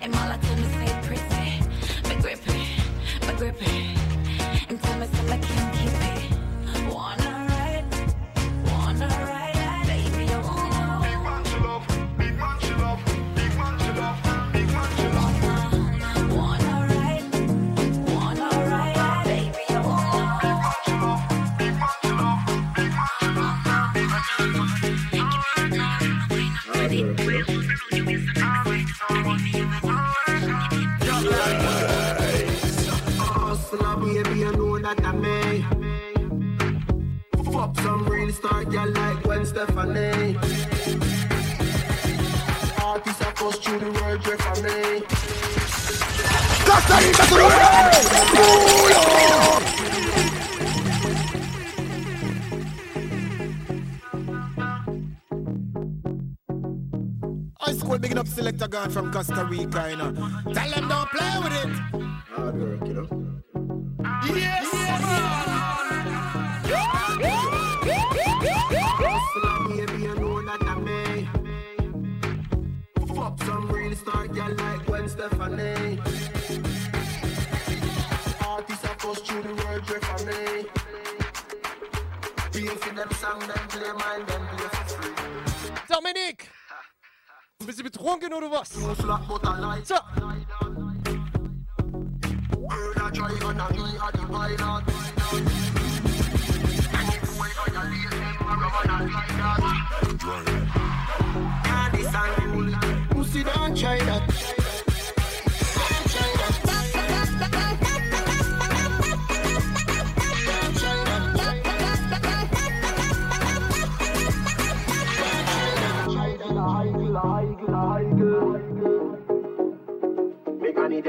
And 0.00 0.14
all 0.14 0.30
I 0.30 0.36
tell 0.36 0.56
me 0.56 0.62
say 0.62 0.96
pretty. 1.02 1.44
My 2.08 2.14
grippy, 2.22 2.68
my 3.26 3.32
grippy. 3.32 3.96
And 4.68 4.80
tell 4.80 4.98
me 5.00 5.06
something 5.06 5.42
I 5.42 5.73
Hustler, 33.76 33.96
baby, 33.96 34.38
you 34.40 34.52
know 34.52 34.78
that 34.78 35.04
I 35.04 35.12
may. 35.12 35.64
Fuck 37.52 37.76
some 37.80 38.06
real 38.06 38.32
star 38.32 38.64
girl 38.64 38.90
like 38.90 39.22
Gwen 39.22 39.44
Stefani. 39.44 40.36
Artists 42.82 43.22
are 43.22 43.34
first 43.34 43.64
through 43.64 43.80
the 43.80 43.90
world, 43.90 44.22
Jeff 44.22 44.46
and 44.46 44.62
me. 44.62 45.02
Costa 46.66 46.96
Rica 47.02 47.26
to 47.26 47.34
the 47.34 47.48
High 57.60 57.72
school 57.72 57.98
bigging 57.98 58.18
up 58.18 58.28
selector 58.28 58.68
gone 58.68 58.90
from 58.90 59.12
Costa 59.12 59.44
Rica, 59.46 59.90
you 59.90 59.96
know. 59.96 60.12
Tell 60.52 60.70
them 60.70 60.88
don't 60.88 61.10
play 61.10 61.38
with 61.42 61.64
it. 61.64 61.70
Hard 62.28 62.56
work, 62.60 62.86
you 62.86 62.94
know. 62.94 63.43
Song, 83.24 83.40
them 83.40 83.68
play 83.68 83.92
mine, 83.92 84.26
them 84.26 84.46
play 84.48 84.68
for 84.68 84.84
free. 84.94 85.14
Dominik! 85.88 86.50
Bist 87.66 87.78
du 87.78 87.84
betrunken 87.84 88.32
oder 88.32 88.50
was? 88.50 88.68
So 88.68 88.94
flat 88.94 89.22
but 89.28 89.46
I 89.46 89.58
like 89.58 89.86
So. 89.86 89.98
Word 92.58 93.04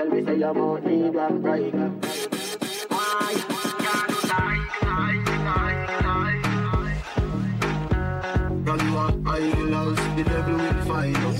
tell 0.05 0.15
me 0.15 0.25
say 0.25 0.37
you 0.37 0.53
want 0.53 0.85
me 0.85 1.09
black 1.09 1.31
right 1.35 1.73
Why? 2.89 3.33
Can't 3.79 4.07
do 4.07 4.15
high 4.27 4.61
girl, 8.65 8.81
you 8.81 8.97
are 8.97 9.15
idols, 9.35 9.99
the 10.15 10.23
devil 10.23 10.55
will 10.55 10.85
find 10.85 11.17
us. 11.17 11.34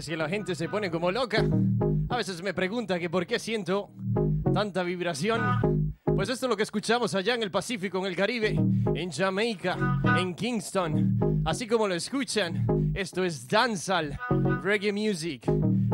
Es 0.00 0.08
la 0.08 0.30
gente 0.30 0.54
se 0.54 0.66
pone 0.66 0.90
como 0.90 1.10
loca. 1.10 1.46
A 2.08 2.16
veces 2.16 2.42
me 2.42 2.54
pregunta 2.54 2.98
que 2.98 3.10
por 3.10 3.26
qué 3.26 3.38
siento 3.38 3.90
tanta 4.54 4.82
vibración. 4.82 5.94
Pues 6.02 6.30
esto 6.30 6.46
es 6.46 6.50
lo 6.50 6.56
que 6.56 6.62
escuchamos 6.62 7.14
allá 7.14 7.34
en 7.34 7.42
el 7.42 7.50
Pacífico, 7.50 7.98
en 7.98 8.06
el 8.06 8.16
Caribe, 8.16 8.58
en 8.94 9.10
Jamaica, 9.12 10.00
en 10.18 10.34
Kingston. 10.34 11.42
Así 11.44 11.66
como 11.66 11.86
lo 11.86 11.94
escuchan, 11.94 12.66
esto 12.94 13.22
es 13.22 13.46
Dancehall 13.46 14.18
Reggae 14.62 14.90
Music. 14.90 15.44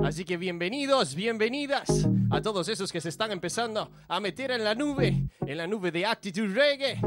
Así 0.05 0.25
que 0.25 0.37
bienvenidos, 0.37 1.17
bienvenidas 1.17 2.09
a 2.31 2.41
todos 2.41 2.69
esos 2.69 2.93
que 2.93 3.01
se 3.01 3.09
están 3.09 3.33
empezando 3.33 3.91
a 4.07 4.21
meter 4.21 4.53
en 4.53 4.63
la 4.63 4.77
nube, 4.77 5.31
en 5.45 5.57
la 5.57 5.67
nube 5.67 5.91
de 5.91 6.07
Attitude 6.07 6.55
Reggae. 6.55 7.01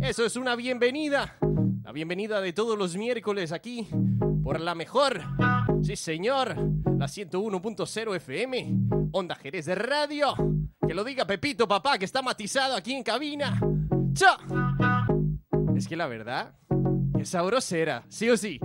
Eso 0.00 0.24
es 0.24 0.36
una 0.36 0.54
bienvenida. 0.54 1.36
La 1.82 1.90
bienvenida 1.90 2.40
de 2.40 2.52
todos 2.52 2.78
los 2.78 2.96
miércoles 2.96 3.50
aquí 3.50 3.88
por 4.44 4.60
la 4.60 4.76
mejor. 4.76 5.20
Sí, 5.84 5.96
señor. 5.96 6.56
La 6.96 7.06
101.0 7.06 8.16
FM. 8.16 8.74
Onda 9.12 9.34
Jerez 9.34 9.66
de 9.66 9.74
Radio. 9.74 10.34
Que 10.86 10.94
lo 10.94 11.04
diga 11.04 11.26
Pepito, 11.26 11.68
papá, 11.68 11.98
que 11.98 12.06
está 12.06 12.22
matizado 12.22 12.74
aquí 12.74 12.94
en 12.94 13.02
cabina. 13.02 13.60
¡Cha! 14.14 14.38
Es 15.76 15.86
que 15.86 15.94
la 15.94 16.06
verdad, 16.06 16.54
es 17.18 17.28
sabrosera, 17.28 18.02
sí 18.08 18.30
o 18.30 18.36
sí. 18.38 18.58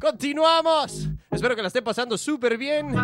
Continuamos. 0.00 1.08
Espero 1.30 1.54
que 1.54 1.62
la 1.62 1.68
estén 1.68 1.84
pasando 1.84 2.18
súper 2.18 2.58
bien. 2.58 2.96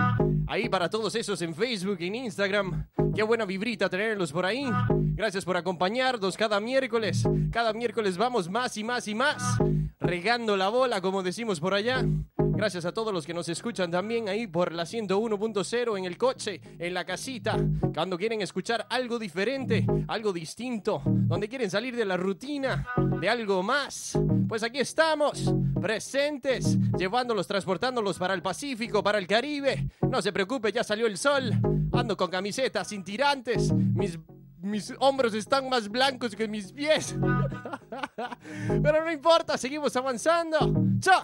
Ahí 0.48 0.68
para 0.68 0.90
todos 0.90 1.14
esos 1.14 1.40
en 1.42 1.54
Facebook, 1.54 1.98
en 2.00 2.16
Instagram. 2.16 2.88
Qué 3.14 3.22
buena 3.22 3.44
vibrita 3.44 3.88
tenerlos 3.88 4.32
por 4.32 4.44
ahí. 4.44 4.68
Gracias 5.14 5.44
por 5.44 5.56
acompañarnos 5.56 6.36
cada 6.36 6.58
miércoles. 6.58 7.22
Cada 7.52 7.72
miércoles 7.72 8.16
vamos 8.16 8.50
más 8.50 8.76
y 8.76 8.82
más 8.82 9.06
y 9.06 9.14
más. 9.14 9.56
Regando 10.04 10.54
la 10.56 10.68
bola, 10.68 11.00
como 11.00 11.22
decimos 11.22 11.60
por 11.60 11.72
allá. 11.72 12.04
Gracias 12.36 12.84
a 12.84 12.92
todos 12.92 13.12
los 13.12 13.26
que 13.26 13.32
nos 13.32 13.48
escuchan 13.48 13.90
también 13.90 14.28
ahí 14.28 14.46
por 14.46 14.72
la 14.72 14.84
101.0 14.84 15.98
en 15.98 16.04
el 16.04 16.18
coche, 16.18 16.60
en 16.78 16.92
la 16.92 17.04
casita, 17.06 17.58
cuando 17.94 18.18
quieren 18.18 18.42
escuchar 18.42 18.86
algo 18.90 19.18
diferente, 19.18 19.84
algo 20.06 20.32
distinto, 20.32 21.02
donde 21.04 21.48
quieren 21.48 21.70
salir 21.70 21.96
de 21.96 22.04
la 22.04 22.18
rutina, 22.18 22.86
de 23.18 23.28
algo 23.28 23.62
más. 23.62 24.16
Pues 24.46 24.62
aquí 24.62 24.78
estamos, 24.78 25.52
presentes, 25.80 26.78
llevándolos, 26.98 27.46
transportándolos 27.46 28.18
para 28.18 28.34
el 28.34 28.42
Pacífico, 28.42 29.02
para 29.02 29.18
el 29.18 29.26
Caribe. 29.26 29.88
No 30.02 30.20
se 30.20 30.32
preocupe, 30.32 30.70
ya 30.70 30.84
salió 30.84 31.06
el 31.06 31.16
sol. 31.16 31.50
Ando 31.92 32.16
con 32.16 32.30
camisetas 32.30 32.88
sin 32.88 33.02
tirantes. 33.02 33.72
Mis 33.72 34.18
mis 34.64 34.94
hombros 34.98 35.34
están 35.34 35.68
más 35.68 35.88
blancos 35.88 36.34
que 36.34 36.48
mis 36.48 36.72
pies. 36.72 37.14
Pero 38.82 39.04
no 39.04 39.12
importa, 39.12 39.58
seguimos 39.58 39.94
avanzando. 39.94 40.58
¡Chao! 41.00 41.22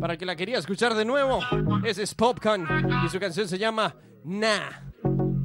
Para 0.00 0.16
que 0.16 0.26
la 0.26 0.34
quería 0.34 0.58
escuchar 0.58 0.94
de 0.94 1.04
nuevo, 1.04 1.40
ese 1.84 2.02
es 2.02 2.14
Popcorn 2.14 2.66
y 3.04 3.08
su 3.08 3.20
canción 3.20 3.46
se 3.46 3.58
llama 3.58 3.94
Nah 4.24 4.70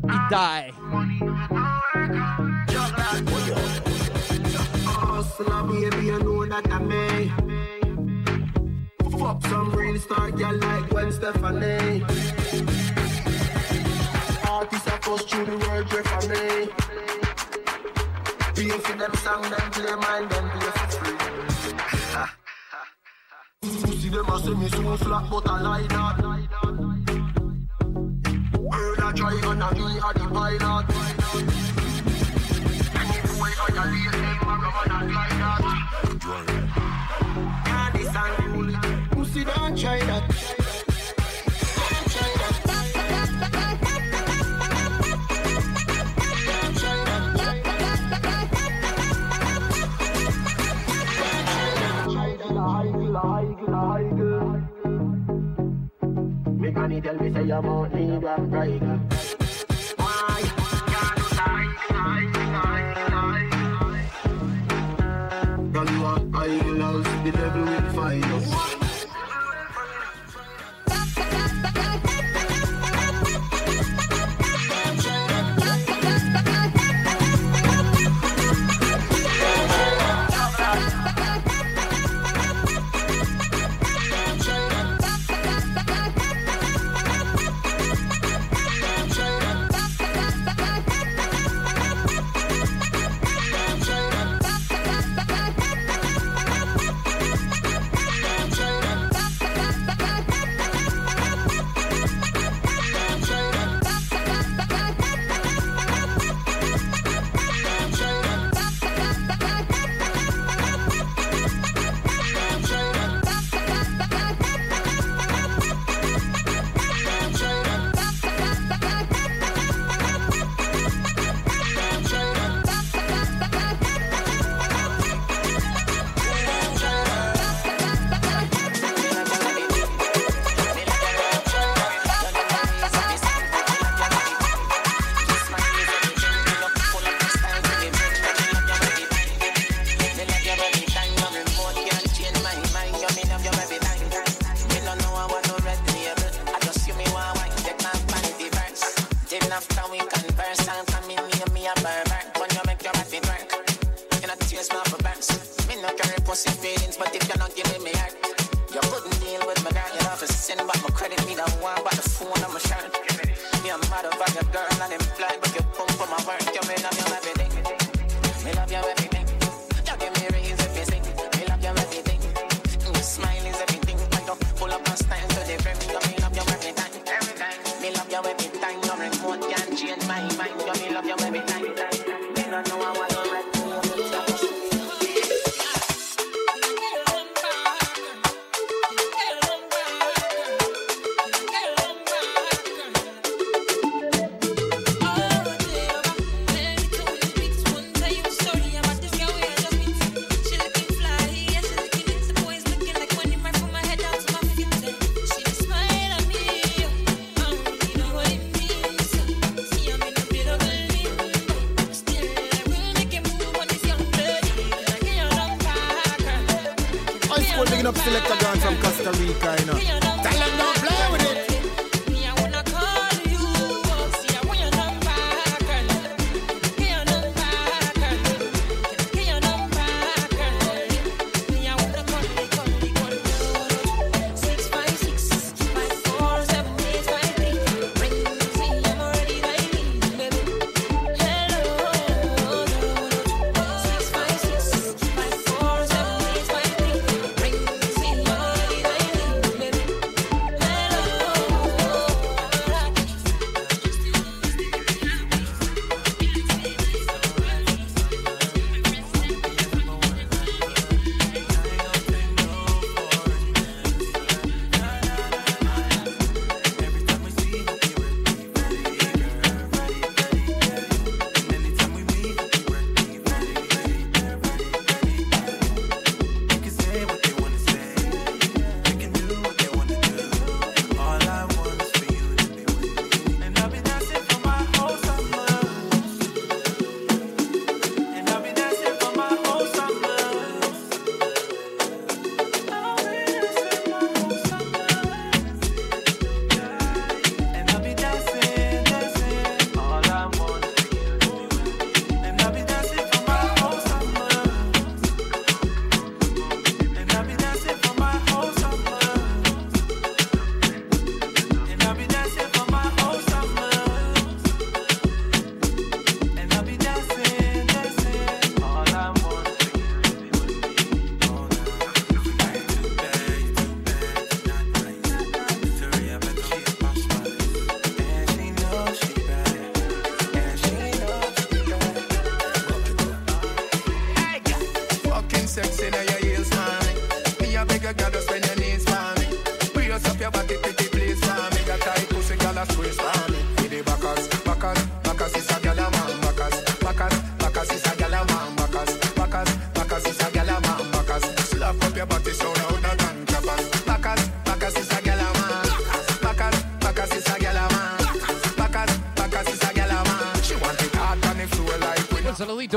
y 0.03 0.17
Die. 0.29 0.73
Fuck 9.17 9.41
some 9.47 9.71
real 9.71 9.95
star 9.95 10.29
like. 10.31 12.24
Push 15.05 15.23
through 15.25 15.45
the 15.45 15.51
world, 15.57 15.87
yeah, 15.93 16.01
for 16.01 16.21
me. 16.29 16.43
Play 18.55 18.77
for 18.79 18.95
them 18.97 19.13
song, 19.13 19.41
then 19.43 19.69
play 19.71 19.95
mine, 19.95 20.27
then 20.29 20.49
play 20.49 20.71
for 20.71 20.87
free. 20.97 21.17
Pussy 23.61 24.09
them 24.09 24.29
a 24.29 24.39
say 24.39 24.53
me 24.55 24.67
so 24.67 24.97
flat, 24.97 25.29
but 25.29 25.47
I 25.47 25.61
lie 25.61 25.87
not. 25.91 26.17
Bird 28.71 28.99
a 28.99 29.13
drive 29.13 29.43
and 29.43 29.61
a 29.61 29.69
me 29.75 29.97
a 29.97 30.09
the 30.15 30.25
pilot. 30.33 30.85
Any 32.99 33.19
boy 33.29 33.53
I 33.61 33.67
a 33.69 33.83
lay 33.93 34.09
them 34.09 34.41
a 34.41 34.53
go 34.57 34.69
and 34.81 34.95
a 34.95 34.99
glide 35.11 35.37
that. 35.41 35.63
Can't 37.65 37.93
this 37.93 38.15
and 38.15 38.35
cool. 38.41 38.69
Pussy 39.11 39.41
don't 39.43 39.77
try 39.77 39.99
that. 39.99 40.64
The 67.25 67.31
devil 67.31 67.63
will 67.63 67.93
find 67.93 68.23
us. 68.25 68.74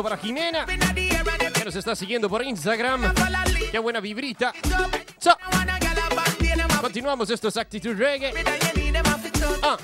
para 0.02 0.16
Jimena, 0.16 0.66
que 0.66 1.64
nos 1.64 1.76
está 1.76 1.94
siguiendo 1.96 2.28
por 2.28 2.42
Instagram. 2.44 3.14
Qué 3.70 3.78
buena 3.78 4.00
vibrita. 4.00 4.52
So, 5.18 5.36
continuamos, 6.80 7.30
esto 7.30 7.48
es 7.48 7.56
Actitud 7.56 7.96
Reggae. 7.96 8.32
Ah. 9.62 9.76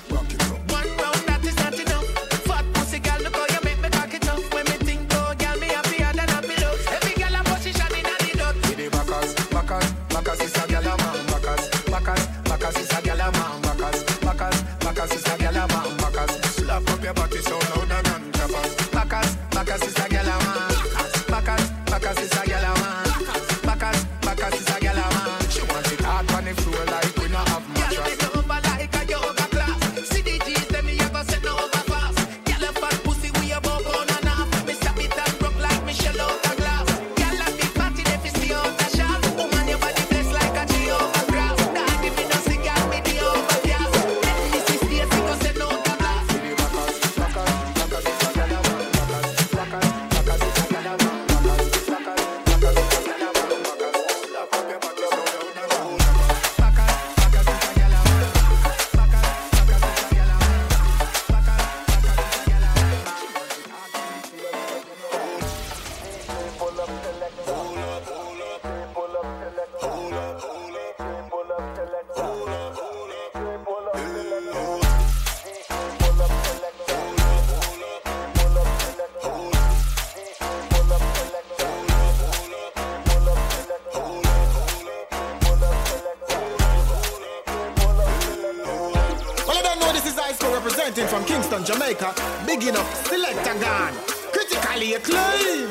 representing 90.65 91.07
from 91.07 91.23
Kingston, 91.25 91.63
Jamaica. 91.63 92.13
Big 92.47 92.63
enough, 92.63 92.89
select 93.05 93.47
and 93.47 93.61
gone. 93.61 93.93
Critically 94.33 94.95
acclaimed. 94.95 95.69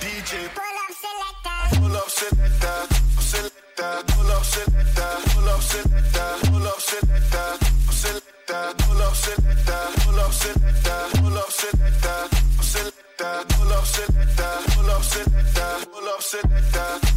DJ. 0.00 0.50
Pull 0.58 0.78
up 0.82 0.90
selector. 1.02 1.78
Pull 1.78 1.96
up 1.96 2.10
selector. 2.10 2.76
Selector. 3.20 4.02
Pull 4.12 4.30
up 4.32 4.42
selector. 4.42 5.10
Pull 5.30 5.48
up 5.48 5.60
selector. 5.62 6.28
Pull 6.50 6.66
up 6.66 6.80
selector. 6.80 7.46
Selector. 7.92 8.74
Pull 8.82 9.02
up 9.02 9.14
selector. 9.14 9.82
Pull 10.02 10.18
up 10.18 10.32
selector. 10.32 10.98
Pull 11.14 11.38
up 11.38 11.50
selector. 11.50 12.18
Selector. 12.60 13.44
Pull 13.54 13.72
up 13.72 13.84
selector. 13.84 14.52
Pull 14.74 14.90
up 14.90 15.02
selector. 15.02 15.86
Pull 15.92 16.08
up 16.08 16.22
selector. 16.22 17.11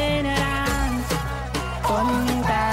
spinning 0.00 0.26
around, 0.26 1.04
pulling 1.84 2.36
you 2.36 2.42
back. 2.42 2.69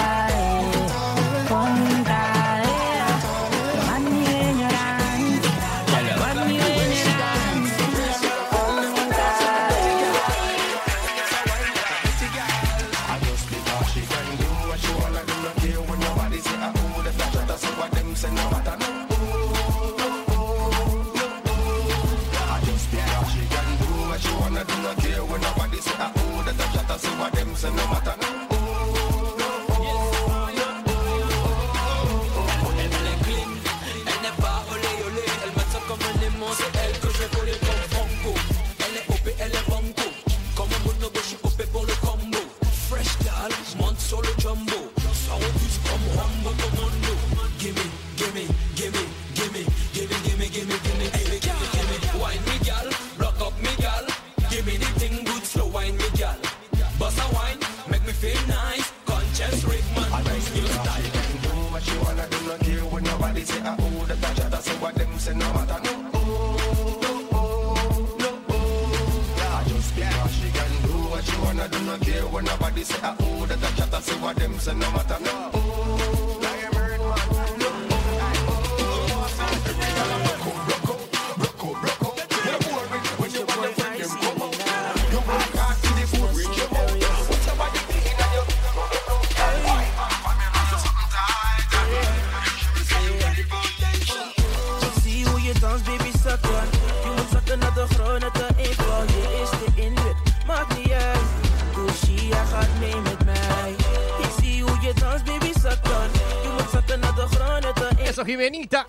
Jimenita. 108.38 108.86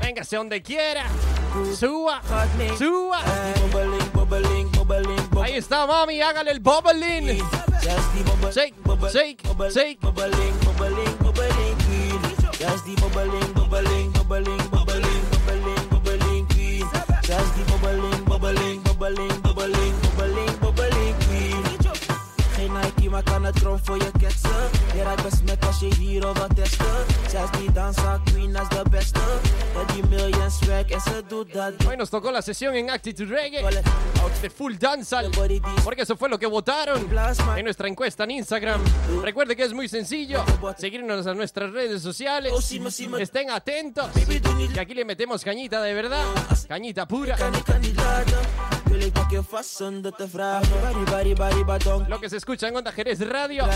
Véngase 0.00 0.36
donde 0.36 0.62
quiera. 0.62 1.04
Suba, 1.78 2.22
suba. 2.78 3.18
Ahí 5.42 5.56
está, 5.56 5.86
mami, 5.86 6.20
hágale 6.22 6.52
el 6.52 6.60
bubbling. 6.60 7.38
Shake, 8.52 8.74
shake, 9.12 9.38
shake. 9.70 9.98
Just 10.02 10.04
the 10.04 10.04
bubbling, 10.10 10.54
bubbling, 11.20 11.76
queen. 11.84 12.20
Just 12.58 12.84
the 12.86 12.94
bubbling, 13.00 13.52
queen. 21.28 21.64
Geen 22.54 22.72
Nike, 22.72 23.10
maar 23.10 23.22
kan 23.22 23.44
het 23.44 23.58
krom 23.60 23.78
voor 23.82 23.96
je 23.96 24.10
ketsen. 24.18 24.81
Queen, 28.26 28.52
swag. 30.50 30.86
Hoy 31.88 31.96
nos 31.96 32.10
tocó 32.10 32.30
la 32.30 32.42
sesión 32.42 32.76
en 32.76 32.90
Actitude 32.90 33.28
Reggae 33.28 33.62
de 34.42 34.50
Full 34.50 34.74
Danzal, 34.78 35.30
porque 35.82 36.02
eso 36.02 36.16
fue 36.16 36.28
lo 36.28 36.38
que 36.38 36.46
votaron 36.46 37.08
en 37.56 37.64
nuestra 37.64 37.88
encuesta 37.88 38.24
en 38.24 38.32
Instagram. 38.32 38.82
Recuerde 39.22 39.56
que 39.56 39.64
es 39.64 39.72
muy 39.72 39.88
sencillo, 39.88 40.44
seguirnos 40.76 41.26
a 41.26 41.34
nuestras 41.34 41.72
redes 41.72 42.02
sociales, 42.02 42.52
estén 43.18 43.50
atentos, 43.50 44.10
que 44.74 44.80
aquí 44.80 44.94
le 44.94 45.04
metemos 45.06 45.42
cañita 45.42 45.80
de 45.80 45.94
verdad, 45.94 46.24
cañita 46.68 47.08
pura. 47.08 47.36
Lo 52.08 52.20
que 52.20 52.28
se 52.28 52.36
escucha 52.36 52.68
en 52.68 52.76
Onda 52.76 52.92
Jerez 52.92 53.20
Radio, 53.20 53.66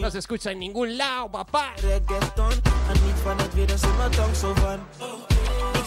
no 0.00 0.10
se 0.10 0.18
escucha 0.18 0.50
en 0.50 0.58
ningún 0.58 0.96
lado, 0.96 1.30
papá. 1.30 1.74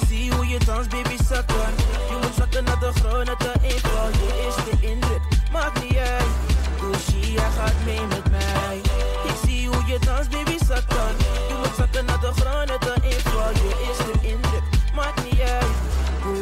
Zie 0.07 0.31
hoe 0.33 0.47
je 0.47 0.59
dans, 0.65 0.87
baby, 0.87 1.17
zak 1.23 1.49
aan. 1.51 1.73
Je 2.09 2.17
moet 2.21 2.35
zakken 2.35 2.63
naar 2.63 2.79
de 2.79 2.91
grond, 2.93 3.25
net 3.25 3.39
de 3.39 3.53
inval. 3.61 4.09
Je 4.09 4.47
is 4.47 4.55
de 4.65 4.87
indruk, 4.87 5.21
maakt 5.51 5.83
niet 5.83 5.97
uit. 5.97 6.31
Gucci, 6.79 7.33
jij 7.33 7.49
gaat 7.57 7.73
mee 7.85 8.01
met 8.07 8.29
mij. 8.31 8.77
Ik 9.23 9.35
zie 9.45 9.67
hoe 9.67 9.85
je 9.85 9.99
dans, 9.99 10.27
baby, 10.27 10.57
zak 10.65 10.89
aan. 10.89 11.15
Je 11.47 11.55
moet 11.57 11.75
zakken 11.77 12.05
naar 12.05 12.19
de 12.19 12.31
grond, 12.35 12.67
net 12.67 12.81
de 12.81 12.95
inval. 13.09 13.51
Je 13.51 13.69
is 13.91 14.20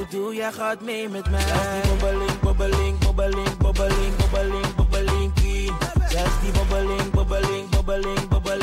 doe 0.10 0.36
jij 0.36 0.52
gaat 0.52 0.82
mee 0.82 1.10
met 1.10 1.30
mij? 1.30 1.82
Bobbeling, 1.88 2.40
bobbeling, 2.40 3.00
bobbeling, 3.00 3.58
bobbeling, 3.58 4.16
bobbeling, 4.16 4.76
bobbeling 4.76 5.34
queen. 5.34 5.74
Just 6.10 6.42
die 6.42 6.52
bobbeling, 6.52 7.12
bobbeling, 7.12 7.70
bobbeling, 7.70 8.28
bobbeling, 8.28 8.59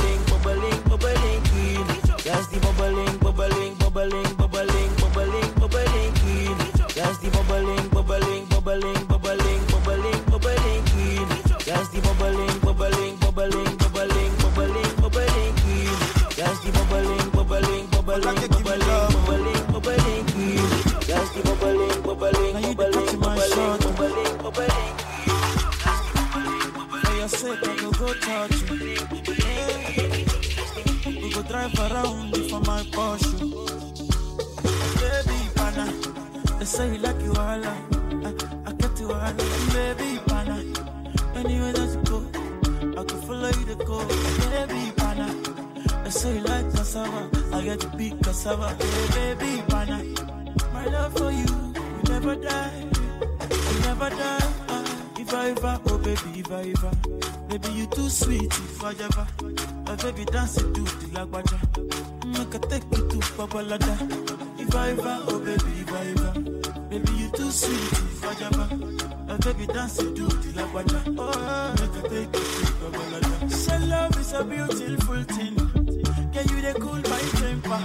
sake, 27.37 27.69
I 27.69 27.77
go 27.77 27.91
go 27.93 28.15
touch 28.15 28.63
you. 28.63 28.77
We 31.23 31.29
go 31.35 31.43
drive 31.43 31.79
around 31.79 32.35
for 32.49 32.61
my 32.61 32.83
Porsche. 32.95 33.39
Baby, 35.01 35.39
pana, 35.55 35.87
they 36.59 36.65
say 36.65 36.93
you 36.93 36.99
like 36.99 37.21
you 37.21 37.33
all. 37.33 37.65
I, 37.65 37.77
I 38.67 38.73
get 38.73 38.99
you 39.01 39.13
all. 39.13 39.33
Baby, 39.75 40.19
pana, 40.27 40.57
anywhere 41.35 41.73
that 41.73 41.91
you 41.95 42.03
go, 42.11 42.19
I 43.01 43.05
could 43.05 43.23
follow 43.25 43.49
you 43.49 43.67
to 43.67 43.77
go. 43.85 43.99
Baby, 44.51 44.93
pana, 44.97 45.27
they 46.05 46.11
say 46.11 46.37
you 46.37 46.41
like 46.41 46.73
cassava. 46.73 47.31
I 47.53 47.63
get 47.65 47.81
to 47.81 47.89
be 47.99 48.11
cassava. 48.23 48.69
Hey, 48.83 49.35
baby, 49.35 49.63
pana, 49.69 50.03
my 50.73 50.87
love 50.87 51.13
for 51.19 51.31
you, 51.31 51.53
you 51.97 52.03
never 52.09 52.35
die. 52.37 52.85
You 53.51 53.81
never 53.81 54.09
die. 54.11 54.66
If 55.29 55.65
oh 55.65 55.99
baby, 55.99 56.45
ever. 56.51 56.91
Baby, 57.49 57.69
you 57.75 57.87
too 57.87 58.09
sweet, 58.09 58.45
if 58.45 58.85
I 58.85 58.91
ever. 58.93 59.27
Baby 59.97 60.25
dance 60.25 60.57
it 60.59 60.73
to 60.73 60.83
the 60.83 61.07
lagwaja. 61.15 61.59
Make 62.27 62.55
a 62.55 62.59
take 62.69 62.85
you 62.93 63.09
to 63.09 63.19
Babalada. 63.35 63.95
I 64.75 64.95
oh 65.27 65.39
baby, 65.41 65.85
ever. 65.91 66.33
Baby, 66.89 67.13
you 67.19 67.29
too 67.31 67.51
sweet, 67.51 67.93
if 67.93 68.25
I 68.25 68.45
ever. 68.47 68.77
My 69.27 69.37
baby 69.39 69.67
dance 69.67 69.99
it 69.99 70.15
to 70.15 70.27
the 70.27 70.61
lagwaja. 70.61 71.01
Oh, 71.19 71.75
make 71.81 72.05
a 72.05 72.09
take 72.09 72.35
you 72.35 72.47
to 72.55 72.73
Babalada. 72.83 73.89
Love 73.89 74.19
is 74.21 74.33
a 74.33 74.45
beautiful 74.45 75.23
thing. 75.25 75.57
Can 76.33 76.49
you 76.51 76.61
they 76.61 76.75
cool 76.75 77.03
my 77.03 77.21
temper? 77.41 77.81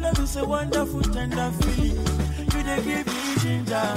Love 0.00 0.18
is 0.18 0.36
a 0.36 0.44
wonderful, 0.44 1.02
tender 1.02 1.52
feeling. 1.60 1.97
You 2.78 2.84
give 2.84 3.06
me 3.06 3.12
ginger. 3.40 3.94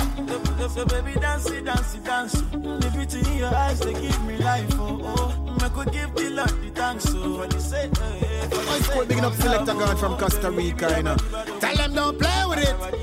So, 0.73 0.85
baby, 0.85 1.13
dance 1.19 1.49
it, 1.51 1.65
dance 1.65 1.93
it, 1.93 2.03
dance. 2.03 2.31
The 2.31 2.91
beauty 2.95 3.19
in 3.31 3.37
your 3.37 3.53
eyes, 3.53 3.79
they 3.79 3.93
give 3.93 4.23
me 4.25 4.37
life. 4.37 4.67
Oh, 4.73 4.99
oh. 5.03 5.57
I 5.61 5.69
could 5.69 5.91
give 5.91 6.15
the 6.15 6.29
Lord 6.31 6.49
the 6.49 6.71
thanks. 6.73 7.03
So, 7.03 7.37
for 7.37 7.45
the 7.47 7.59
sake, 7.59 7.91
eh, 8.01 8.25
eh, 8.25 8.47
for 8.47 8.55
the 8.55 8.83
sake 8.83 9.07
bigging 9.07 9.23
up 9.23 9.33
Selector 9.33 9.73
love. 9.75 9.85
God 9.85 9.99
from 9.99 10.17
Costa 10.17 10.49
Rica, 10.49 10.95
you 10.97 11.03
know. 11.03 11.15
Tell 11.59 11.75
them 11.75 11.93
don't 11.93 12.17
play 12.17 12.43
with 12.49 12.57
it. 12.57 12.75
Like 12.79 12.93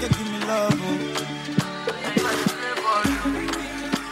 you 0.00 0.08
give 0.08 0.30
me 0.32 0.38
love, 0.46 0.74
oh. 0.74 0.78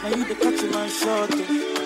Now 0.01 0.09
you 0.15 0.23
the 0.25 0.35
catch 0.35 0.63
my 0.71 0.87
shot, 0.87 1.29
oh. 1.33 1.82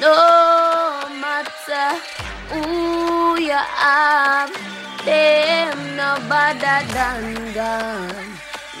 No 0.00 1.08
matter 1.20 1.98
who 2.50 3.40
you 3.40 3.52
are, 3.52 4.48
them 5.04 5.96
no 5.96 6.16
better 6.28 6.86
than 6.92 7.54
gone. 7.54 8.31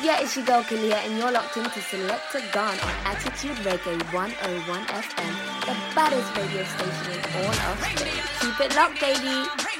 Yeah, 0.02 0.20
it's 0.20 0.36
your 0.36 0.44
girl 0.44 0.64
Kalia, 0.64 0.98
and 1.06 1.16
you're 1.16 1.30
locked 1.30 1.56
into 1.56 1.78
Selecta 1.78 2.40
Gang 2.52 2.76
on 2.80 2.94
Attitude 3.06 3.56
Reggae 3.58 4.02
101 4.12 4.86
FM, 4.86 5.34
the 5.60 5.76
baddest 5.94 6.36
radio 6.36 6.64
station 6.64 7.12
in 7.12 7.46
all 7.46 7.54
of. 7.70 7.78
Keep 8.40 8.60
it 8.66 8.74
locked, 8.74 9.00
baby. 9.00 9.71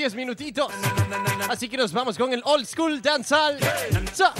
10 0.00 0.14
minutitos. 0.14 0.72
Así 1.50 1.68
que 1.68 1.76
nos 1.76 1.92
vamos 1.92 2.16
con 2.16 2.32
el 2.32 2.40
old 2.46 2.64
school 2.66 3.02
dancehall. 3.02 3.58
Sa- 4.14 4.32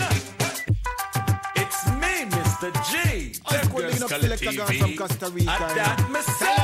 It's 1.55 1.87
me, 2.01 2.25
Mr. 2.25 2.73
G. 2.89 3.39
Old 3.45 3.65
school 3.67 3.83
digging 3.83 4.03
up 4.03 4.09
Selecta 4.09 4.53
Gang 4.53 4.79
from 4.79 4.97
Costa 4.97 5.29
Rica. 5.29 5.51
At 5.53 5.75
that, 5.75 6.09
me 6.09 6.21
say. 6.23 6.57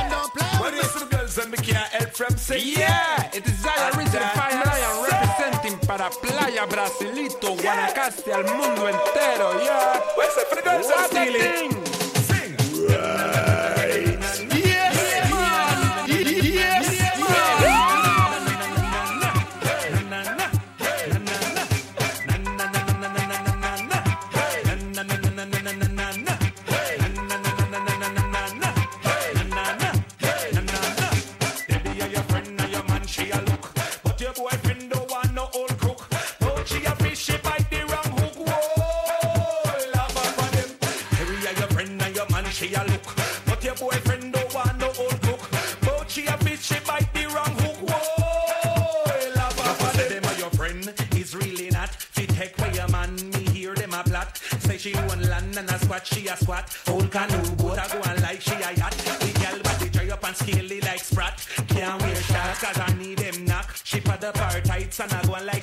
When 0.59 0.73
me 0.73 0.81
see 0.81 0.99
the 0.99 1.15
girls 1.15 1.37
and 1.37 1.51
me 1.51 1.57
can't 1.57 1.77
help 1.93 2.09
from 2.15 2.35
say 2.37 2.57
yeah. 2.57 3.29
It 3.35 3.45
is 3.45 3.63
I, 3.63 3.91
original 3.95 4.29
Fire 4.33 4.63
Lion, 4.65 5.05
representing 5.05 5.77
para 5.87 6.09
Playa 6.09 6.65
Brasilito, 6.65 7.53
Guanacaste, 7.55 8.33
al 8.33 8.45
mundo 8.45 8.89
entero, 8.89 9.61
yeah. 9.63 10.01
Where's 10.17 10.33
the 10.33 10.57
What 10.87 11.13
a 11.13 11.25
thing. 11.29 11.76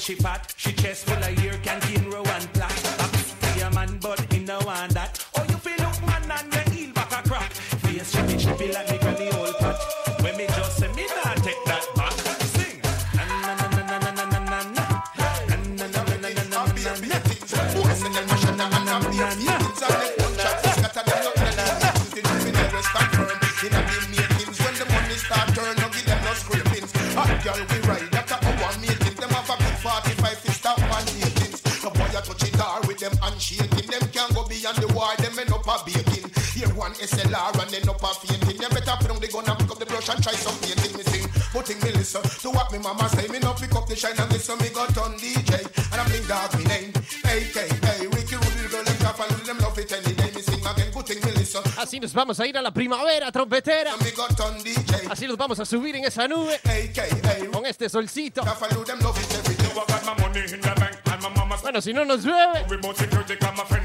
she 0.04 0.14
pot. 0.14 0.53
Vamos 52.34 52.40
a 52.40 52.48
ir 52.48 52.58
a 52.58 52.62
la 52.62 52.72
primavera 52.72 53.30
trompetera. 53.30 53.94
Así 55.08 55.28
nos 55.28 55.36
vamos 55.36 55.60
a 55.60 55.64
subir 55.64 55.94
en 55.94 56.04
esa 56.04 56.26
nube. 56.26 56.60
Con 57.52 57.64
este 57.64 57.88
solcito. 57.88 58.42
Bueno, 61.62 61.80
si 61.80 61.92
no 61.92 62.04
nos 62.04 62.24
llueve. 62.24 62.64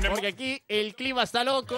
Porque 0.10 0.28
aquí 0.28 0.64
el 0.68 0.96
clima 0.96 1.24
está 1.24 1.44
loco. 1.44 1.76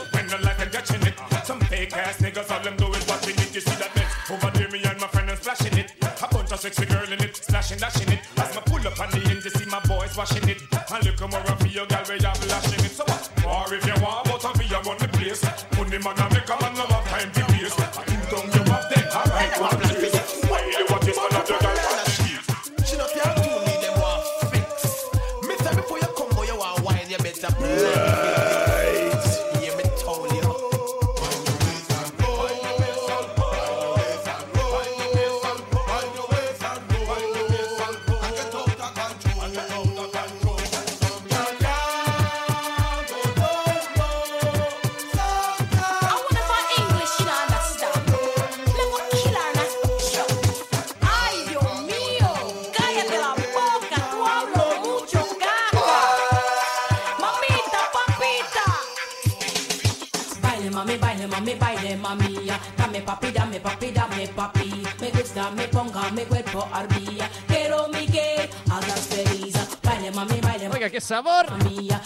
Sabor. 71.12 71.46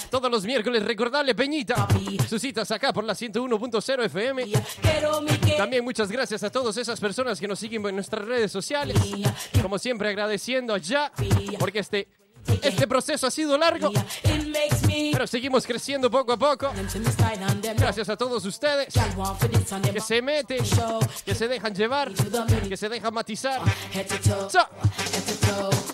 Todos 0.10 0.32
los 0.32 0.44
miércoles, 0.46 0.84
recordarle 0.84 1.36
Peñita. 1.36 1.88
Sus 2.28 2.42
citas 2.42 2.72
acá 2.72 2.92
por 2.92 3.04
la 3.04 3.14
101.0 3.14 4.04
FM. 4.06 4.46
También 5.56 5.84
muchas 5.84 6.12
gracias 6.12 6.42
a 6.42 6.50
todas 6.50 6.76
esas 6.78 7.00
personas 7.00 7.40
que 7.40 7.48
nos 7.48 7.60
siguen 7.60 7.86
en 7.86 7.94
nuestras 7.94 8.26
redes 8.26 8.52
sociales. 8.52 8.98
Como 9.62 9.78
siempre, 9.78 10.10
agradeciendo 10.10 10.76
ya, 10.78 11.12
porque 11.60 11.80
este, 11.80 12.08
este 12.62 12.88
proceso 12.88 13.28
ha 13.28 13.32
sido 13.32 13.58
largo. 13.58 13.92
Pero 15.12 15.28
seguimos 15.28 15.66
creciendo 15.66 16.10
poco 16.10 16.34
a 16.34 16.38
poco. 16.38 16.72
Gracias 17.78 18.10
a 18.10 18.18
todos 18.18 18.46
ustedes 18.46 18.94
que 19.94 20.02
se 20.02 20.22
meten, 20.22 20.64
que 21.26 21.36
se 21.36 21.48
dejan 21.48 21.74
llevar, 21.74 22.12
que 22.68 22.78
se 22.78 22.90
dejan 22.90 23.14
matizar. 23.14 23.62
So, 24.50 24.68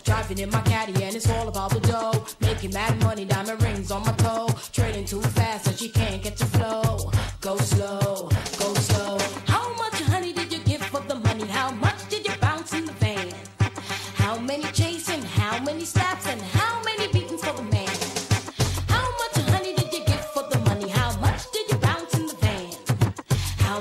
Driving 0.04 0.40
in 0.40 0.50
my 0.50 0.62
caddy 0.62 1.04
and 1.04 1.16
it's 1.16 1.30
all 1.30 1.48
about 1.48 1.72
the 1.72 1.80
dough. 1.82 2.26
Making 2.40 2.74
mad 2.74 3.00
money, 3.04 3.26
diamond 3.26 3.62
rings 3.62 3.92
on 3.92 4.04
my 4.04 4.12
toe. 4.14 4.48
Trading 4.74 5.06
too 5.06 5.22
fast 5.22 5.68
and 5.68 5.78
she 5.78 5.90
can't 5.90 6.22
get 6.22 6.38
the 6.38 6.46
flow. 6.46 7.12
Go 7.40 7.58
slow. 7.58 8.31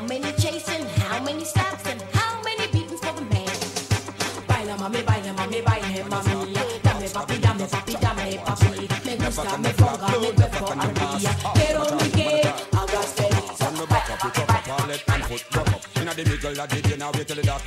Many 0.07 0.32
chasing? 0.32 0.86
How 1.01 1.22
many? 1.22 1.44
And 1.86 2.03
how 2.12 2.42
many 2.42 2.66
beatings 2.72 3.01
for 3.01 3.12
the 3.12 3.22
man? 3.22 3.46
Mami, 4.80 5.03
mami, 5.03 5.30
mami. 5.36 5.51
Me 5.51 5.61
me 9.59 9.72
ponga 9.78 10.07
mi. 10.09 11.20
Inna 16.01 16.14
the 16.14 16.24
middle 16.24 16.61
of 16.61 16.68
the 16.70 16.82
day, 16.82 16.96
now 16.96 17.11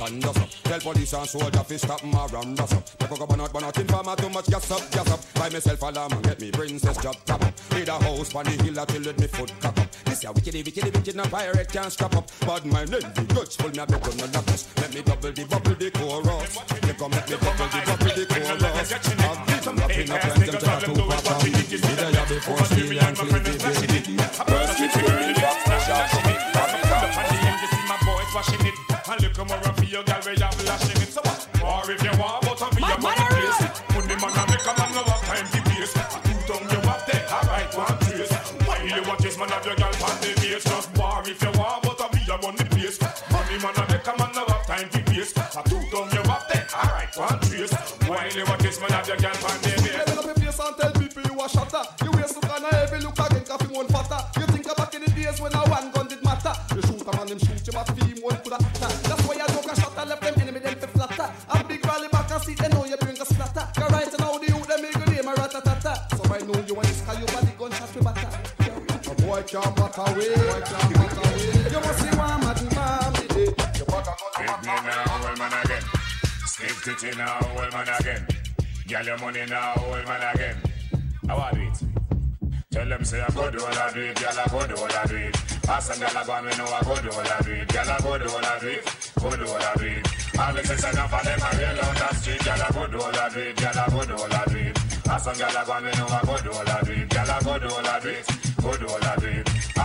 and 0.06 0.22
dust 0.22 0.38
up. 0.38 0.48
Tell 0.64 0.80
police 0.80 1.12
and 1.12 1.28
soldier 1.28 1.64
fi 1.64 1.76
stop 1.76 2.04
my 2.04 2.26
ram 2.26 2.54
dust 2.54 2.74
up. 2.74 3.10
Make 3.10 3.10
go 3.10 3.42
out, 3.42 3.52
burn 3.52 3.64
out, 3.64 3.78
informer 3.78 4.16
too 4.16 4.28
much 4.30 4.46
gas 4.46 4.70
up, 4.70 4.90
gas 4.90 5.10
up. 5.10 5.20
Buy 5.34 5.48
myself 5.50 5.82
alarm 5.82 6.12
and 6.12 6.22
get 6.22 6.40
me 6.40 6.50
princess 6.50 6.96
top 6.96 7.16
up. 7.30 7.42
Need 7.72 7.88
a 7.88 7.92
house 7.92 8.34
on 8.34 8.44
the 8.44 8.50
hill 8.50 8.86
till 8.86 9.02
let 9.02 9.18
me 9.18 9.26
foot 9.26 9.52
cock 9.60 9.78
up. 9.78 9.83
Say 10.24 10.30
wicked, 10.30 10.54
wicked, 10.64 10.96
wicked, 10.96 11.16
no 11.16 11.24
pirate 11.24 11.68
can't 11.68 11.92
stop 11.92 12.16
up. 12.16 12.30
Bad 12.40 12.64
mind, 12.64 12.94
envy, 12.94 13.26
pull 13.28 13.68
me 13.68 13.76
a 13.76 13.84
bit 13.84 14.08
on 14.08 14.16
the 14.32 14.42
bus. 14.46 14.64
Let 14.80 14.94
me 14.94 15.02
double 15.02 15.32
the 15.32 15.44
bubble 15.44 15.74
the 15.76 15.90
chorus. 15.92 16.56
You 16.88 16.94
come 16.96 17.12
let 17.12 17.28
me 17.28 17.36
bubble 17.36 17.68
the 17.68 17.80
bubble 17.84 18.08
the 18.08 18.24
chorus. 18.32 18.88
Have 18.88 19.44
this 19.44 19.66
rapping 19.68 20.08
up 20.08 20.24
and 20.24 20.40
them 20.40 20.48
take 20.48 20.56
a 20.56 20.80
two 20.80 20.96
part 20.96 21.28
of 21.28 21.44
it. 21.44 21.68
Did 21.68 22.00
I 22.00 22.16
have 22.16 22.28
before 22.32 22.64
steel 22.64 23.04
and 23.04 23.18
flip 23.18 23.36
it, 23.36 23.60
baby? 23.60 24.16
First 24.16 24.80
we 24.80 24.88
feel 24.88 25.12
it, 25.12 25.36
shot 25.84 26.08
to 26.08 26.20
me, 26.24 26.34
pop 26.56 26.72
up. 26.72 27.04
The 27.04 27.36
you 27.44 27.68
see 27.68 27.84
my 27.84 28.00
boys 28.08 28.30
washing 28.32 28.64
it. 28.64 28.76
And 29.04 29.20
look 29.20 29.36
more 29.44 29.60
for 29.76 29.84
your 29.84 30.04
girl, 30.08 30.24
we 30.24 30.40
have 30.40 30.56
lashing 30.64 31.02
it. 31.04 31.12
So 31.12 31.20
what? 31.20 31.44
Or 31.60 31.84
if 31.92 32.00
you 32.00 32.16
want, 32.16 32.43
time 45.32 45.50
to 45.50 45.56
pace. 45.56 45.56
A 45.56 45.62
two 45.68 45.82
tongue 45.90 46.10
you 46.12 46.22
have 46.30 46.44
there, 46.52 46.66
alright, 46.74 47.16
one 47.16 47.40
trace. 47.40 47.72
While 48.06 48.32
you 48.32 48.44
watch 48.44 48.60
this 48.60 48.80
man 48.80 48.90
have 48.90 49.08
your 49.08 49.16
girl 49.16 49.30
on 49.32 49.58
the 49.62 49.70
base. 49.80 49.94
Level 49.94 50.18
up 50.18 50.26
your 50.26 50.34
face 50.34 50.60
and 50.60 50.76
tell 50.76 50.92
people 50.92 51.22
you 51.22 51.40
a 51.40 51.48
shatter. 51.48 51.84
You 52.04 52.10
waste 52.12 52.34
look 52.34 52.50
and 52.50 52.64
a 52.64 52.70
heavy 52.74 52.98
look 53.04 53.18
again, 53.18 53.44
coffee 53.44 53.72
one 53.74 53.88
fatter. 53.88 54.20
You 54.40 54.46
think 54.52 54.66
about 54.66 54.94
in 54.94 55.02
the 55.04 55.10
days 55.10 55.40
when 55.40 55.54
a 55.54 55.62
one 55.70 55.90
gun 55.92 56.06
did 56.08 56.22
matter. 56.24 56.52
You 56.74 56.82
shoot 56.82 57.06
a 57.06 57.12
man, 57.16 57.26
them 57.26 57.38
shoot 57.38 57.66
you, 57.66 57.72
but 57.72 57.86
feel 57.94 58.18
one 58.22 58.36
coulda 58.42 58.58
hatter. 58.62 58.90
That's 59.08 59.22
why 59.26 59.34
I 59.40 59.46
joke 59.52 59.70
a 59.70 59.74
shatter, 59.74 60.04
left 60.04 60.22
them 60.22 60.34
enemy 60.40 60.60
them 60.60 60.74
fi 60.74 60.86
flatter. 60.86 61.28
A 61.48 61.64
big 61.64 61.84
rally 61.86 62.08
back 62.08 62.30
and 62.30 62.42
see 62.42 62.54
they 62.54 62.68
know 62.68 62.84
you 62.84 62.96
bring 62.98 63.18
a 63.20 63.24
splatter. 63.24 63.64
You 63.78 63.86
right 63.88 64.12
now 64.18 64.38
the 64.38 64.46
youth 64.50 64.68
them 64.68 64.82
make 64.82 64.98
your 64.98 65.08
name 65.08 65.28
a 65.28 65.34
ratatata. 65.34 65.92
So 66.16 66.22
I 66.34 66.38
know 66.44 66.58
you 66.66 66.74
want 66.74 66.88
this 66.88 67.00
cause 67.02 67.18
you 67.18 67.26
body 67.26 67.52
gunshot 67.58 67.94
we 67.94 68.00
batter. 68.02 68.30
A 69.04 69.14
boy 69.20 69.42
can't 69.46 69.76
back 69.76 69.96
away, 69.98 70.34
boy 70.34 70.60
can't 70.64 71.03
Me 74.64 74.70
now, 74.70 75.28
old 75.28 75.38
man 75.38 75.52
again. 75.62 75.82
Stiff 76.46 76.84
titty 76.84 77.16
now, 77.18 77.38
old 77.52 77.70
man 77.72 77.88
again. 78.00 78.26
Girl, 78.88 79.04
your 79.04 79.18
money 79.18 79.44
now, 79.46 79.74
old 79.76 80.06
man 80.06 80.34
again. 80.34 80.56
How 81.28 81.36
are 81.36 81.58
it? 81.58 81.82
Tell 82.70 82.88
them 82.88 83.04
say 83.04 83.20
I 83.20 83.28
go 83.34 83.50
do 83.50 83.60
all 83.60 83.78
I 83.78 83.92
do 83.92 84.00
it, 84.00 84.18
girl 84.18 84.32
I 84.34 84.48
go 84.48 84.66
do 84.66 84.74
all 84.80 84.90
I 84.90 85.06
do 85.06 85.16
it. 85.16 85.36
Ask 85.68 85.92
them 85.92 86.00
girl 86.00 86.16
I 86.16 86.24
go 86.24 86.42
me 86.42 86.56
know 86.56 86.64
I 86.64 86.80
go 86.82 86.96
do 87.02 87.10
all 87.12 87.20
I 87.20 87.40
do 87.42 87.52
it, 87.52 87.68
girl 87.68 87.90
I 87.90 87.98
go 88.00 88.18
do 88.18 88.24
all 88.24 88.44
I 88.44 88.58
do 88.58 88.68
it, 88.68 89.12
go 89.20 89.30
do 89.36 89.46
all 89.46 89.62
I 89.62 89.74
do 89.76 89.84
it. 89.84 90.38
All 90.38 90.54
the 90.54 90.64
sense 90.64 90.84
enough 90.92 91.12
of 91.12 91.24
them 91.24 91.40
I 91.42 91.50
real 91.60 91.84
on 91.84 91.94
the 91.94 92.14
street, 92.14 92.44
girl 92.44 92.62
I 92.62 92.70
go 92.72 92.86
do 92.88 93.00
all 93.00 93.20
I 93.20 93.28
do 93.28 93.40
it, 93.40 93.56
girl 93.56 93.78
I 93.78 93.88
go 93.90 94.04
do 94.04 94.14
all 94.16 94.32
I 94.32 94.44
do 94.48 94.56
it. 94.56 94.78
Ask 95.06 95.24
them 95.24 95.36
girl 95.36 95.58
I 95.58 95.64
go 95.64 95.80
me 95.84 95.92
know 95.92 96.06
I 96.08 96.20
go 96.24 96.36
do 96.40 96.50
all 96.56 96.68
I 96.68 96.82
do 96.82 96.92
it, 96.92 97.08
girl 97.10 97.30
I 97.30 97.40
go 97.44 97.58
do 97.60 97.68
all 97.68 97.86
I 97.86 98.00
do 98.00 98.08
it, 98.08 98.53
go 98.64 98.72
do 98.76 98.86
all 98.88 99.04
I 99.04 99.16
do 99.16 99.28
it. 99.28 99.44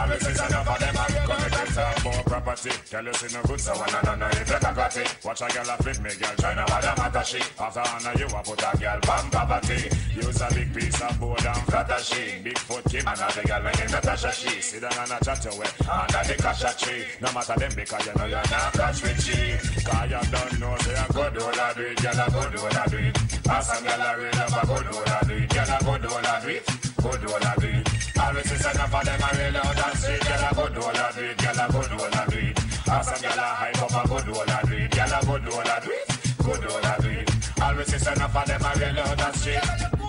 The 0.10 0.18
sense 0.26 0.42
enough 0.42 0.68
of 0.68 0.80
them 0.80 0.96
I 0.98 1.06
come 1.28 1.44
and 1.44 1.52
get 1.52 1.68
some 1.70 2.04
more 2.04 2.24
property. 2.24 2.72
Tell 2.90 3.06
you 3.06 3.14
see 3.14 3.30
no 3.36 3.44
good 3.44 3.62
so 3.62 3.74
one 3.76 3.92
none 3.92 4.32
if 4.32 4.50
you 4.50 4.60
got 4.60 4.98
it. 4.98 5.10
Watch 5.24 5.42
a 5.42 5.48
girl 5.54 5.70
a 5.70 5.76
flip 5.84 6.00
me, 6.02 6.10
girl 6.18 6.36
try 6.40 6.54
no 6.56 6.66
matter 6.66 6.94
matter 6.98 7.24
she. 7.24 7.40
After 7.60 7.84
honor 7.86 8.16
you 8.18 8.26
a 8.26 8.40
put 8.42 8.64
a 8.64 8.72
girl 8.80 9.00
bam 9.06 9.30
poverty. 9.30 9.90
Use 10.16 10.42
a 10.42 10.48
big 10.56 10.74
piece 10.74 11.02
of 11.02 11.20
board 11.20 11.46
and 11.46 11.64
flatter 11.70 12.02
she. 12.02 12.42
Big 12.42 12.58
foot 12.58 12.84
Kim 12.90 13.08
and 13.08 13.20
the 13.20 13.44
girl 13.46 13.64
when 13.64 13.76
you 13.78 13.88
Natasha 13.92 14.32
she. 14.32 14.62
Sit 14.62 14.82
down 14.82 14.98
and 14.98 15.12
a 15.12 15.18
chat 15.24 15.44
your 15.46 15.54
way 15.60 15.70
under 15.86 16.24
the 16.26 16.36
casha 16.40 16.72
tree. 16.80 17.04
No 17.22 17.30
matter 17.34 17.56
them 17.60 17.72
because 17.76 18.06
you 18.08 18.14
know 18.16 18.26
you're 18.26 18.50
not 18.50 18.74
catch 18.74 19.04
with 19.04 19.20
she. 19.22 19.38
Cause 19.84 20.10
you 20.10 20.24
don't 20.32 20.60
know 20.60 20.74
say 20.82 20.96
I 20.96 21.06
go 21.14 21.30
do 21.30 21.42
all 21.44 21.60
I 21.60 21.74
do 21.74 21.84
it, 21.86 22.02
girl 22.02 22.18
I 22.18 22.28
go 22.34 22.42
do 22.50 22.60
all 22.66 22.78
I 22.80 22.86
do 22.88 22.98
it. 22.98 23.18
Ask 23.46 23.70
a 23.70 23.84
girl 23.84 24.02
I 24.02 24.14
real 24.18 24.34
love 24.40 24.54
I 24.58 24.64
go 24.66 24.78
do 24.82 24.98
all 24.98 25.10
I 25.10 25.22
do 25.28 25.34
it, 25.36 25.50
girl 25.54 25.70
I 25.70 25.80
go 25.86 25.98
do 26.00 26.08
all 26.10 26.26
I 26.26 26.42
do 26.42 26.50
it, 26.50 26.89
go 27.02 27.12
do 27.18 27.28
all 27.28 27.46
I 27.46 27.56
do 27.56 27.68
it. 27.68 27.88
Always 28.20 28.52
is 28.52 28.66
enough 28.66 28.94
of 28.94 29.06
them 29.06 29.22
I 29.24 29.32
real 29.38 29.58
out 29.58 29.88
and 29.88 29.98
street, 29.98 30.22
girl 30.22 30.44
I 30.44 30.54
go 30.54 30.70
do 30.70 30.82
all 30.82 30.98
I 30.98 31.12
do 31.12 31.22
it, 31.24 31.38
girl 31.38 31.60
I 31.60 31.68
go 31.72 31.82
do 31.84 31.96
all 32.04 32.16
I 32.16 32.26
do 32.28 32.38
it. 32.38 32.60
Ask 32.88 33.16
a 33.16 33.22
girl 33.22 33.40
I 33.40 33.50
hype 33.60 33.82
up 33.84 33.96
I 33.96 34.04
go 34.08 34.18
do 34.22 34.34
all 34.36 34.50
I 34.50 34.62
do 34.64 34.74
it, 34.74 34.92
girl 34.92 35.14
I 35.14 35.22
go 35.24 35.38
do 35.40 35.52
all 35.52 35.70
I 35.70 35.80
do 35.80 35.92
it, 35.92 36.08
go 36.44 36.54
do 36.60 36.68
all 36.70 36.86
I 36.86 36.98
do 37.00 37.10
it. 37.10 37.62
Always 37.62 37.94
is 37.94 38.08
enough 38.08 38.36
of 38.36 38.46
them 38.48 38.62
I 38.64 38.74
real 38.74 39.00
out 39.00 39.22
and 39.22 39.36
street. 39.36 40.00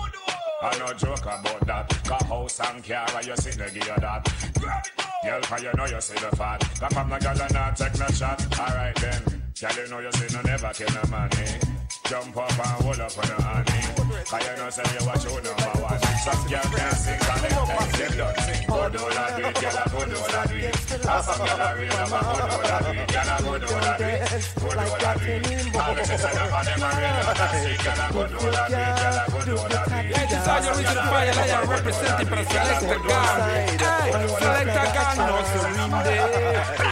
I 0.63 0.77
no 0.77 0.93
joke 0.93 1.21
about 1.21 1.65
that. 1.65 1.89
Cause 2.05 2.21
house 2.27 2.59
and 2.59 2.83
car, 2.83 3.23
you 3.23 3.35
see 3.35 3.51
the 3.51 3.69
gear 3.73 3.97
that. 3.97 4.91
Girl, 5.23 5.41
cause 5.41 5.63
you 5.63 5.73
know 5.73 5.85
you 5.85 6.01
see 6.01 6.13
the 6.13 6.35
fat. 6.35 6.61
Come 6.79 6.89
from 6.89 7.09
the 7.09 7.17
girl 7.17 7.41
and 7.41 7.53
not 7.53 7.75
take 7.75 7.97
no 7.97 8.07
shot. 8.07 8.59
Alright 8.59 8.95
then. 8.97 9.21
Girl, 9.59 9.83
you 9.83 9.89
know 9.89 9.99
you 9.99 10.11
see 10.11 10.35
no 10.35 10.41
never 10.41 10.71
kill 10.73 10.89
no 10.93 11.09
man? 11.09 11.80
Jump 12.11 12.35
up 12.35 12.51
and 12.51 12.67
hold 12.83 12.99
up 12.99 13.17
on 13.17 13.23
your 13.23 13.39
hand, 13.39 13.69
eh? 13.71 13.87
Cause 14.27 14.43
you 14.43 14.55
know 14.59 14.69
say 14.69 14.83
you 14.83 15.05
watch 15.07 15.23
your 15.23 15.39
number 15.47 15.71
one. 15.79 15.95
Some 16.19 16.43
girl 16.51 16.67
can 16.75 16.91
sing 16.91 17.15
and 17.15 17.39
them 17.39 17.55
take 17.71 17.95
them 17.95 18.11
done 18.19 18.35
sing. 18.43 18.67
Go 18.67 18.89
do 18.91 18.99
all 18.99 19.15
I 19.15 19.31
do 19.31 19.47
it, 19.47 19.55
girl, 19.55 19.79
I 19.79 19.87
go 19.87 20.03
do 20.03 20.19
all 20.19 20.35
I 20.35 20.43
do 20.43 20.55
it. 20.59 20.75
Ask 21.07 21.23
some 21.23 21.39
girl 21.39 21.55
I 21.55 21.71
real 21.71 21.87
love, 21.87 22.11
I 22.11 22.19
go 22.19 22.35
do 22.35 22.51
all 22.51 22.67
I 22.67 22.83
do 22.83 22.99
it. 22.99 23.07
Girl, 23.15 23.31
I 23.31 23.39
go 23.39 23.55
do 23.55 23.67
all 23.71 23.79
I 23.79 23.95
do 23.95 24.11
it. 24.11 24.27
Go 24.59 24.67
do 24.67 24.91
all 24.91 24.91
I 24.91 25.15
do 25.15 25.31
it. 25.31 25.71
All 25.71 25.95
the 25.95 26.03
sisters 26.03 26.35
of 26.35 26.51
them 26.51 26.83
are 26.83 26.99
real 26.99 27.15
love, 27.15 27.39
and 27.39 27.55
sing. 27.63 27.79
Girl, 27.79 27.95
I 27.95 28.11
go 28.11 28.27
do 28.27 28.35
all 28.43 28.59
I 28.59 28.67
do 28.67 28.75
it. 28.75 28.91
Girl, 28.91 29.15
I 29.15 29.31
go 29.31 29.39
do 29.47 29.55
all 29.55 29.71
I 29.71 29.87
do 29.87 29.95
it. 29.95 30.11
Hey, 30.11 30.27
this 30.27 30.35
is 30.35 30.51
how 30.51 30.59
you 30.59 30.73
reach 30.75 30.91
the 30.91 31.03
fire 31.07 31.31
lion 31.31 31.63
representing 31.63 32.27
for 32.27 32.43
Selecta 32.43 32.97
Gang. 33.07 33.79
Hey, 33.79 34.19
Selecta 34.35 34.83
Gang, 34.91 35.15
no 35.15 35.39
surrender. 35.47 36.90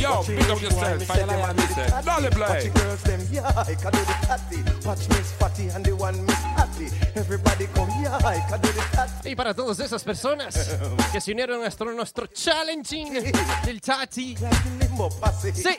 Yo, 0.00 0.22
pick 0.22 0.48
up 0.50 0.60
yourself, 0.60 1.02
fire 1.04 1.26
lion 1.26 1.56
music. 1.56 1.88
Dolly 2.04 2.24
Watch 2.24 2.34
play. 2.34 2.68
the 2.68 2.78
girls 2.78 3.02
them, 3.02 3.20
yeah, 3.30 3.52
I 3.56 3.74
can 3.74 3.92
do 3.92 3.98
the 3.98 4.16
tatty. 4.26 4.86
Watch 4.86 5.08
Miss 5.08 5.32
Fatty 5.32 5.68
and 5.68 5.84
the 5.84 5.94
one 5.96 6.24
Miss 6.26 6.36
Hattie. 6.36 6.90
Y 9.24 9.34
para 9.36 9.54
todas 9.54 9.78
esas 9.80 10.02
personas 10.02 10.54
que 11.12 11.20
se 11.20 11.32
unieron 11.32 11.60
a 11.64 11.70
nuestro, 11.94 12.26
challenging 12.26 13.22
del 13.64 13.80
Tati. 13.80 14.36
Sí. 15.62 15.78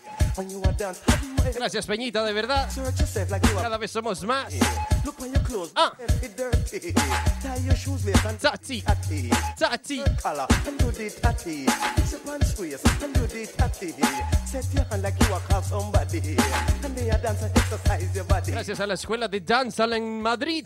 Gracias, 1.55 1.85
Peñita, 1.85 2.23
de 2.23 2.33
verdad. 2.33 2.69
Cada 3.61 3.77
vez 3.77 3.91
somos 3.91 4.23
más. 4.23 4.53
Ah. 5.75 5.93
Tati. 8.39 8.83
Tati. 9.57 10.03
Gracias 18.51 18.79
a 18.79 18.87
la 18.87 18.93
escuela 18.95 19.27
de 19.27 19.41
danza 19.41 19.85
en 19.85 20.21
Madrid. 20.21 20.65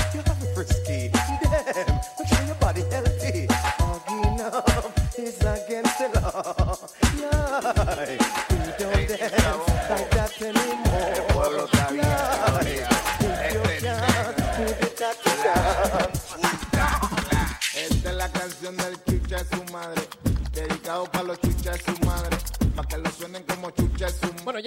frisky. 0.63 1.09
Damn, 1.41 2.01
make 2.19 2.27
sure 2.27 2.45
your 2.45 2.55
body 2.55 2.81
healthy. 2.91 3.47
Hugging 3.49 4.41
up 4.41 4.91
is 5.17 5.39
against 5.39 5.97
the 5.99 6.19
law. 6.21 6.77
Yeah, 7.21 8.30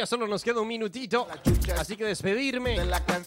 ya 0.05 0.07
solo 0.07 0.27
nos 0.29 0.43
queda 0.43 0.61
un 0.61 0.69
minutito, 0.69 1.27
así 1.79 1.97
que 1.97 2.05
despedirme. 2.05 2.77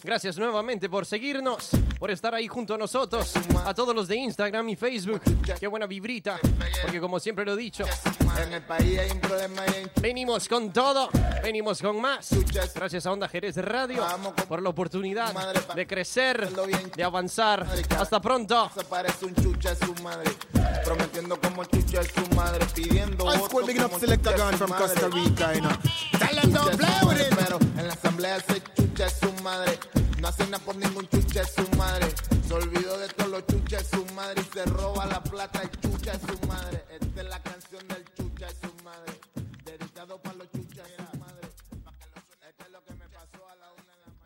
Gracias 0.04 0.38
nuevamente 0.38 0.88
por 0.88 1.06
seguirnos, 1.06 1.70
por 1.98 2.12
estar 2.12 2.32
ahí 2.36 2.46
junto 2.46 2.74
a 2.74 2.78
nosotros, 2.78 3.32
a 3.64 3.74
todos 3.74 3.92
los 3.96 4.06
de 4.06 4.14
Instagram 4.14 4.68
y 4.68 4.76
Facebook. 4.76 5.20
Qué 5.58 5.66
buena 5.66 5.86
vibrita, 5.86 6.38
porque 6.82 7.00
como 7.00 7.18
siempre 7.18 7.44
lo 7.44 7.54
he 7.54 7.56
dicho, 7.56 7.84
En 8.40 8.52
el 8.52 8.62
país 8.62 8.96
hay 8.96 9.10
un 9.10 9.20
problema 9.20 9.62
y 9.66 9.74
hay 9.74 9.90
venimos 10.00 10.46
con 10.48 10.72
todo, 10.72 11.08
venimos 11.42 11.82
con 11.82 12.00
más. 12.00 12.30
Gracias 12.72 13.06
a 13.06 13.12
Onda 13.12 13.28
Jerez 13.28 13.56
Radio 13.56 14.06
por 14.48 14.62
la 14.62 14.68
oportunidad 14.68 15.34
de 15.74 15.84
crecer, 15.84 16.48
de 16.94 17.02
avanzar. 17.02 17.66
Hasta 17.98 18.20
pronto. 18.20 18.70
Se 18.72 18.84
parece 18.84 19.24
un 19.24 19.34
chucha 19.34 19.74
de 19.74 19.84
su 19.84 19.94
madre. 20.04 20.30
Prometiendo 20.84 21.40
como 21.40 21.64
chucha 21.64 22.02
su 22.04 22.34
madre. 22.36 22.64
Pidiendo 22.72 23.28
school 23.32 23.64
bigging 23.66 23.82
up 23.82 23.90
from. 23.90 24.70
Costa 24.70 25.08
Rica, 25.08 25.54
you 25.54 25.60
know. 25.60 25.72
Tell 26.18 26.36
them 26.36 26.52
Pero 26.76 27.58
en 27.78 27.86
la 27.86 27.94
asamblea 27.94 28.38
se 28.40 28.62
chucha 28.74 29.08
su 29.08 29.32
madre. 29.42 29.78
No 30.20 30.28
hace 30.28 30.44
nada 30.46 30.58
por 30.64 30.76
ningún 30.76 31.08
chucha 31.08 31.42
de 31.42 31.48
su 31.48 31.76
madre. 31.76 32.12
Se 32.46 32.54
olvidó 32.54 32.98
de 32.98 33.08
todos 33.08 33.30
los 33.30 33.46
chuchas 33.46 33.90
de 33.90 33.96
su 33.96 34.04
madre 34.14 34.42
y 34.42 34.52
se 34.52 34.64
roba 34.66 35.06
la 35.06 35.22
plata 35.22 35.62
y 35.64 35.87